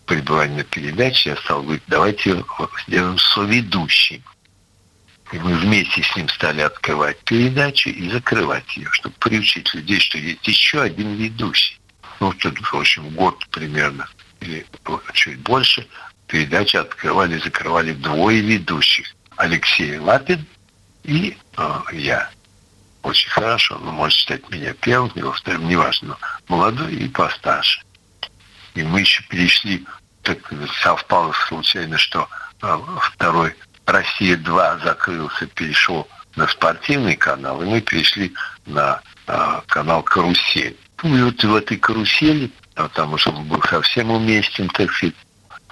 пребывания 0.05 0.57
на 0.57 0.63
передаче 0.63 1.29
я 1.29 1.35
стал 1.37 1.63
говорить, 1.63 1.83
давайте 1.87 2.43
сделаем 2.87 3.17
соведущим. 3.17 4.23
И 5.31 5.37
мы 5.37 5.55
вместе 5.55 6.01
с 6.01 6.15
ним 6.15 6.27
стали 6.29 6.61
открывать 6.61 7.19
передачи 7.19 7.89
и 7.89 8.09
закрывать 8.09 8.75
ее, 8.75 8.87
чтобы 8.91 9.15
приучить 9.19 9.73
людей, 9.75 9.99
что 9.99 10.17
есть 10.17 10.47
еще 10.47 10.81
один 10.81 11.13
ведущий. 11.15 11.79
Ну, 12.19 12.33
тут, 12.33 12.57
в 12.59 12.75
общем, 12.75 13.09
год 13.09 13.45
примерно, 13.51 14.09
или 14.41 14.65
чуть 15.13 15.39
больше, 15.39 15.87
передачи 16.27 16.77
открывали 16.77 17.37
и 17.37 17.41
закрывали 17.41 17.93
двое 17.93 18.41
ведущих. 18.41 19.15
Алексей 19.35 19.97
Лапин 19.97 20.45
и 21.03 21.37
э, 21.57 21.79
я. 21.93 22.29
Очень 23.03 23.29
хорошо, 23.29 23.77
но 23.77 23.91
может 23.91 24.17
считать 24.17 24.49
меня 24.49 24.73
первым, 24.73 25.11
его 25.15 25.31
вторым, 25.31 25.67
неважно, 25.67 26.17
молодой 26.47 26.93
и 26.93 27.07
постарше. 27.07 27.81
И 28.73 28.83
мы 28.83 29.01
еще 29.01 29.23
перешли, 29.23 29.85
так 30.23 30.51
совпало 30.81 31.31
случайно, 31.47 31.97
что 31.97 32.27
э, 32.61 32.77
второй 33.01 33.55
«Россия-2» 33.91 34.83
закрылся, 34.83 35.47
перешел 35.47 36.07
на 36.35 36.47
спортивный 36.47 37.15
канал, 37.15 37.61
и 37.61 37.65
мы 37.65 37.81
перешли 37.81 38.33
на 38.65 39.01
э, 39.27 39.61
канал 39.67 40.03
«Карусель». 40.03 40.77
Ну, 41.03 41.17
и 41.17 41.21
вот 41.23 41.43
в 41.43 41.55
этой 41.55 41.77
«Карусели», 41.77 42.51
потому 42.75 43.17
что 43.17 43.31
он 43.31 43.45
был 43.45 43.61
совсем 43.63 44.11
уместен, 44.11 44.69
так 44.69 44.91
сказать, 44.91 45.15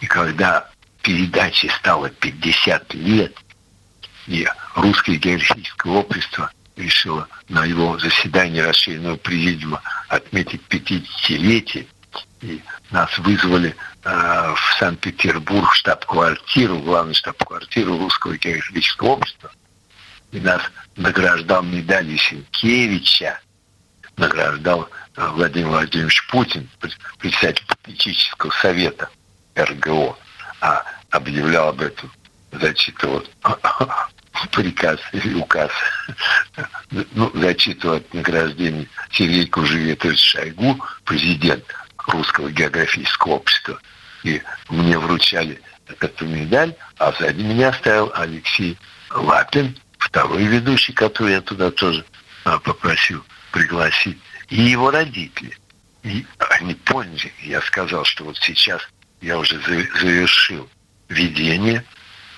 и 0.01 0.05
когда 0.05 0.69
передаче 1.01 1.69
стало 1.69 2.09
50 2.09 2.93
лет, 2.95 3.35
и 4.27 4.47
Русское 4.75 5.15
географическое 5.15 5.93
общество 5.93 6.51
решило 6.75 7.27
на 7.49 7.65
его 7.65 7.97
заседании 7.97 8.59
расширенного 8.59 9.15
президиума 9.15 9.81
отметить 10.09 10.61
50-летие, 10.69 11.87
И 12.41 12.61
нас 12.91 13.17
вызвали 13.19 13.75
э, 14.03 14.53
в 14.55 14.77
Санкт-Петербург, 14.79 15.73
штаб-квартиру, 15.73 16.79
главную 16.79 17.15
штаб-квартиру 17.15 17.97
Русского 17.97 18.37
географического 18.37 19.09
общества. 19.09 19.51
И 20.31 20.39
нас 20.39 20.61
награждал 20.95 21.63
медалью 21.63 22.17
Сенкевича, 22.17 23.39
награждал 24.17 24.89
э, 25.15 25.27
Владимир 25.29 25.69
Владимирович 25.69 26.27
Путин, 26.27 26.69
председатель 27.19 27.65
политического 27.83 28.51
совета 28.51 29.09
РГО, 29.55 30.17
а 30.61 30.83
объявлял 31.11 31.69
об 31.69 31.81
этом, 31.81 32.11
зачитывал 32.51 33.23
приказ 34.51 34.99
или 35.13 35.33
указ, 35.35 35.71
ну, 37.11 37.31
зачитывал 37.33 37.95
от 37.97 38.13
награждения 38.13 38.87
Сергея 39.11 39.47
Кужеветовича 39.47 40.41
Шойгу, 40.41 40.83
президент 41.05 41.63
Русского 42.07 42.51
географического 42.51 43.33
общества. 43.33 43.79
И 44.23 44.41
мне 44.69 44.97
вручали 44.97 45.61
эту 45.99 46.25
медаль, 46.25 46.75
а 46.97 47.11
сзади 47.13 47.41
меня 47.41 47.71
стоял 47.73 48.11
Алексей 48.15 48.77
Лапин, 49.11 49.77
второй 49.97 50.43
ведущий, 50.43 50.93
который 50.93 51.33
я 51.33 51.41
туда 51.41 51.71
тоже 51.71 52.05
а, 52.43 52.59
попросил 52.59 53.23
пригласить, 53.51 54.17
и 54.49 54.61
его 54.61 54.91
родители. 54.91 55.57
И 56.03 56.25
они 56.49 56.75
поняли, 56.75 57.31
я 57.41 57.61
сказал, 57.61 58.03
что 58.05 58.25
вот 58.25 58.37
сейчас 58.37 58.81
я 59.21 59.37
уже 59.37 59.59
завершил 59.59 60.69
ведение, 61.09 61.83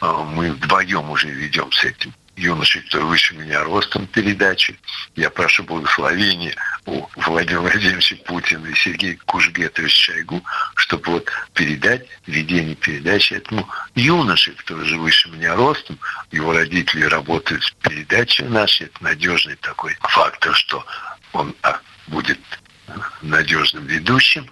а, 0.02 0.24
мы 0.24 0.52
вдвоем 0.52 1.10
уже 1.10 1.30
ведем 1.30 1.72
с 1.72 1.84
этим 1.84 2.14
юношей, 2.40 2.82
кто 2.82 3.06
выше 3.06 3.36
меня 3.36 3.64
ростом 3.64 4.08
передачи. 4.08 4.80
Я 5.16 5.30
прошу 5.30 5.64
благословения 5.64 6.56
у 6.86 7.06
Владимира 7.16 7.62
Владимировича 7.62 8.16
Путина 8.26 8.68
и 8.68 8.76
Сергея 8.76 9.18
Кужгетовича 9.26 10.14
Шойгу, 10.14 10.44
чтобы 10.76 11.12
вот 11.12 11.32
передать 11.54 12.08
ведение 12.26 12.76
передачи 12.76 13.34
этому 13.34 13.68
юноше, 13.96 14.54
кто 14.54 14.84
же 14.84 14.98
выше 14.98 15.30
меня 15.30 15.56
ростом. 15.56 16.00
Его 16.32 16.54
родители 16.54 17.04
работают 17.04 17.64
с 17.64 17.72
передачей 17.72 18.44
нашей. 18.44 18.88
Это 18.88 19.04
надежный 19.04 19.56
такой 19.58 19.96
фактор, 20.02 20.56
что 20.56 20.86
он 21.34 21.56
а, 21.62 21.80
будет 22.08 22.40
надежным 23.22 23.86
ведущим. 23.86 24.50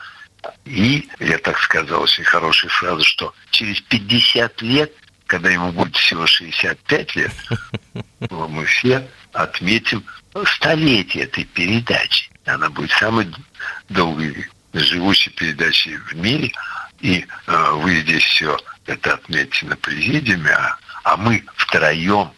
И 0.65 1.09
я 1.19 1.38
так 1.39 1.57
сказал 1.59 2.03
очень 2.03 2.23
хорошую 2.23 2.69
фразу, 2.71 3.03
что 3.03 3.33
через 3.51 3.81
50 3.81 4.61
лет 4.61 4.93
когда 5.28 5.49
ему 5.49 5.71
будет 5.71 5.95
всего 5.95 6.25
65 6.25 7.15
лет, 7.15 7.32
мы 8.30 8.65
все 8.65 9.07
отметим 9.34 10.03
столетие 10.45 11.25
этой 11.25 11.43
передачи. 11.43 12.32
Она 12.45 12.69
будет 12.69 12.91
самой 12.91 13.28
долгой 13.89 14.47
живущей 14.73 15.32
передачей 15.32 15.97
в 15.97 16.13
мире. 16.15 16.51
И 17.01 17.25
э, 17.47 17.71
вы 17.73 18.01
здесь 18.01 18.23
все 18.23 18.57
это 18.86 19.15
отметите 19.15 19.67
на 19.67 19.75
президиуме, 19.75 20.51
а, 20.51 20.78
а 21.03 21.17
мы 21.17 21.43
втроем 21.55 22.32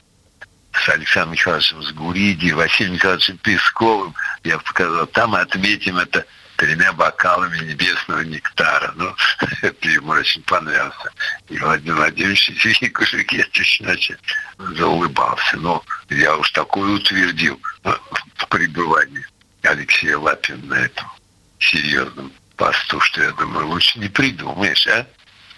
с 0.73 0.89
Александром 0.89 1.33
Михайловичем 1.33 1.81
Сгуриди, 1.83 2.51
Василием 2.51 2.95
Михайловичем 2.95 3.37
Песковым, 3.37 4.13
я 4.43 4.57
показал, 4.57 5.07
там 5.07 5.35
отметим 5.35 5.97
это 5.97 6.25
тремя 6.59 6.91
бокалами 6.93 7.57
небесного 7.59 8.19
нектара. 8.21 8.91
Ну, 8.95 9.15
это 9.61 9.89
ему 9.89 10.11
очень 10.11 10.43
понравился. 10.43 11.11
И 11.47 11.57
Владимир 11.57 11.95
Владимирович 11.95 12.51
Сергей 12.61 12.89
Кушекетович, 12.89 13.79
значит, 13.81 14.19
заулыбался. 14.57 15.57
Но 15.57 15.83
я 16.09 16.35
уж 16.35 16.51
такое 16.51 16.91
утвердил 16.91 17.59
в 17.83 18.47
пребывании 18.49 19.25
Алексея 19.63 20.17
Лапина 20.17 20.65
на 20.65 20.75
этом 20.75 21.07
серьезном 21.59 22.31
посту, 22.55 22.99
что 22.99 23.23
я 23.23 23.31
думаю, 23.31 23.67
лучше 23.67 23.97
не 23.99 24.09
придумаешь, 24.09 24.87
а? 24.87 25.07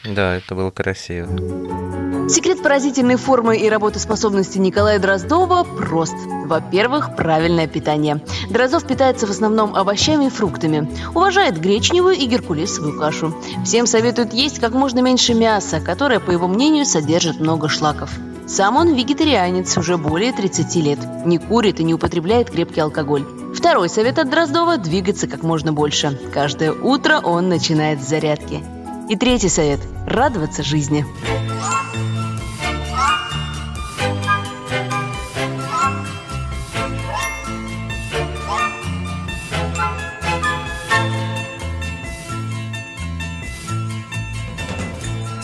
Да, 0.04 0.36
это 0.36 0.56
было 0.56 0.72
красиво. 0.72 2.11
Секрет 2.32 2.64
поразительной 2.64 3.18
формы 3.18 3.58
и 3.58 3.68
работоспособности 3.68 4.58
Николая 4.58 5.00
Дроздова 5.00 5.66
прост. 5.66 6.16
Во-первых, 6.46 7.18
правильное 7.18 7.68
питание. 7.68 8.22
Дроздов 8.50 8.88
питается 8.88 9.28
в 9.28 9.32
основном 9.32 9.76
овощами 9.76 10.28
и 10.28 10.30
фруктами. 10.30 10.90
Уважает 11.14 11.60
гречневую 11.60 12.16
и 12.16 12.26
геркулесовую 12.28 12.98
кашу. 12.98 13.36
Всем 13.66 13.86
советует 13.86 14.32
есть 14.32 14.60
как 14.60 14.72
можно 14.72 15.00
меньше 15.00 15.34
мяса, 15.34 15.82
которое, 15.82 16.22
по 16.22 16.32
его 16.32 16.48
мнению, 16.48 16.86
содержит 16.86 17.42
много 17.42 17.68
шлаков. 17.68 18.10
Сам 18.48 18.78
он 18.78 18.94
вегетарианец 18.94 19.78
уже 19.78 19.98
более 19.98 20.32
30 20.32 20.76
лет. 20.78 21.00
Не 21.26 21.38
курит 21.38 21.82
и 21.82 21.84
не 21.84 21.94
употребляет 21.94 22.50
крепкий 22.50 22.80
алкоголь. 22.80 23.26
Второй 23.54 23.90
совет 23.90 24.20
от 24.20 24.30
Дроздова– 24.30 24.78
двигаться 24.78 25.28
как 25.28 25.44
можно 25.44 25.74
больше. 25.74 26.18
Каждое 26.34 26.72
утро 26.72 27.20
он 27.22 27.50
начинает 27.50 28.02
с 28.02 28.08
зарядки. 28.08 28.64
И 29.10 29.18
третий 29.18 29.50
совет– 29.50 29.82
радоваться 30.08 30.64
жизни. 30.64 31.06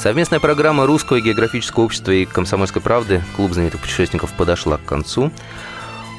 Совместная 0.07 0.39
программа 0.39 0.85
Русского 0.85 1.19
географического 1.19 1.83
общества 1.83 2.11
и 2.11 2.23
Комсомольской 2.23 2.81
правды 2.81 3.21
«Клуб 3.35 3.51
знаменитых 3.51 3.81
путешественников» 3.81 4.31
подошла 4.31 4.77
к 4.77 4.85
концу. 4.85 5.33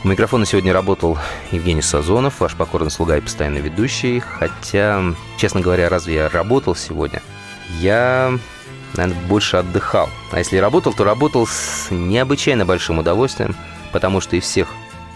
У 0.04 0.08
микрофона 0.08 0.44
сегодня 0.44 0.74
работал 0.74 1.16
Евгений 1.52 1.80
Сазонов, 1.80 2.38
ваш 2.40 2.54
покорный 2.54 2.90
слуга 2.90 3.16
и 3.16 3.22
постоянный 3.22 3.62
ведущий. 3.62 4.20
Хотя, 4.20 5.02
честно 5.38 5.62
говоря, 5.62 5.88
разве 5.88 6.16
я 6.16 6.28
работал 6.28 6.76
сегодня? 6.76 7.22
Я, 7.80 8.38
наверное, 8.92 9.26
больше 9.26 9.56
отдыхал. 9.56 10.10
А 10.32 10.38
если 10.38 10.58
работал, 10.58 10.92
то 10.92 11.04
работал 11.04 11.46
с 11.46 11.86
необычайно 11.90 12.66
большим 12.66 12.98
удовольствием, 12.98 13.56
потому 13.90 14.20
что 14.20 14.36
из 14.36 14.42
всех 14.42 14.68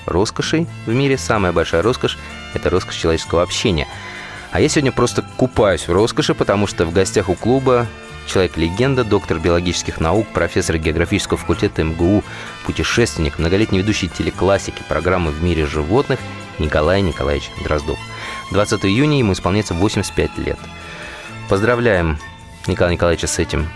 роскошей 0.06 0.66
в 0.86 0.94
мире 0.94 1.18
самая 1.18 1.52
большая 1.52 1.82
роскошь– 1.82 2.16
это 2.54 2.70
роскошь 2.70 2.96
человеческого 2.96 3.42
общения. 3.42 3.86
А 4.50 4.62
я 4.62 4.70
сегодня 4.70 4.92
просто 4.92 5.22
купаюсь 5.36 5.86
в 5.86 5.92
роскоши, 5.92 6.32
потому 6.32 6.66
что 6.66 6.86
в 6.86 6.92
гостях 6.94 7.28
у 7.28 7.34
клуба 7.34 7.86
человек-легенда, 8.26 9.04
доктор 9.04 9.38
биологических 9.38 10.00
наук, 10.00 10.26
профессор 10.32 10.78
географического 10.78 11.38
факультета 11.38 11.82
МГУ, 11.84 12.22
путешественник, 12.64 13.38
многолетний 13.38 13.80
ведущий 13.80 14.08
телеклассики 14.08 14.82
программы 14.88 15.30
«В 15.30 15.42
мире 15.42 15.66
животных» 15.66 16.20
Николай 16.58 17.00
Николаевич 17.00 17.50
Дроздов. 17.64 17.98
20 18.50 18.84
июня 18.86 19.18
ему 19.18 19.32
исполняется 19.32 19.74
85 19.74 20.38
лет. 20.38 20.58
Поздравляем 21.48 22.18
Николая 22.66 22.94
Николаевича 22.94 23.26
с 23.26 23.38
этим 23.38 23.68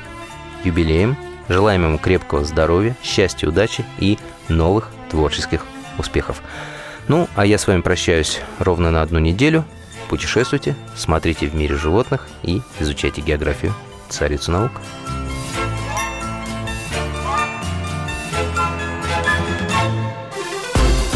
юбилеем. 0.64 1.16
Желаем 1.48 1.84
ему 1.84 1.98
крепкого 1.98 2.44
здоровья, 2.44 2.96
счастья, 3.02 3.48
удачи 3.48 3.84
и 3.98 4.18
новых 4.48 4.90
творческих 5.10 5.64
успехов. 5.96 6.42
Ну, 7.08 7.28
а 7.36 7.46
я 7.46 7.56
с 7.56 7.66
вами 7.66 7.82
прощаюсь 7.82 8.40
ровно 8.58 8.90
на 8.90 9.02
одну 9.02 9.18
неделю. 9.18 9.64
Путешествуйте, 10.08 10.76
смотрите 10.96 11.46
в 11.46 11.54
мире 11.54 11.76
животных 11.76 12.28
и 12.42 12.62
изучайте 12.80 13.20
географию 13.20 13.74
царицу 14.08 14.52
наук. 14.52 14.72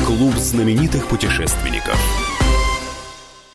Клуб 0.07 0.35
знаменитых 0.37 1.07
путешественников. 1.07 2.00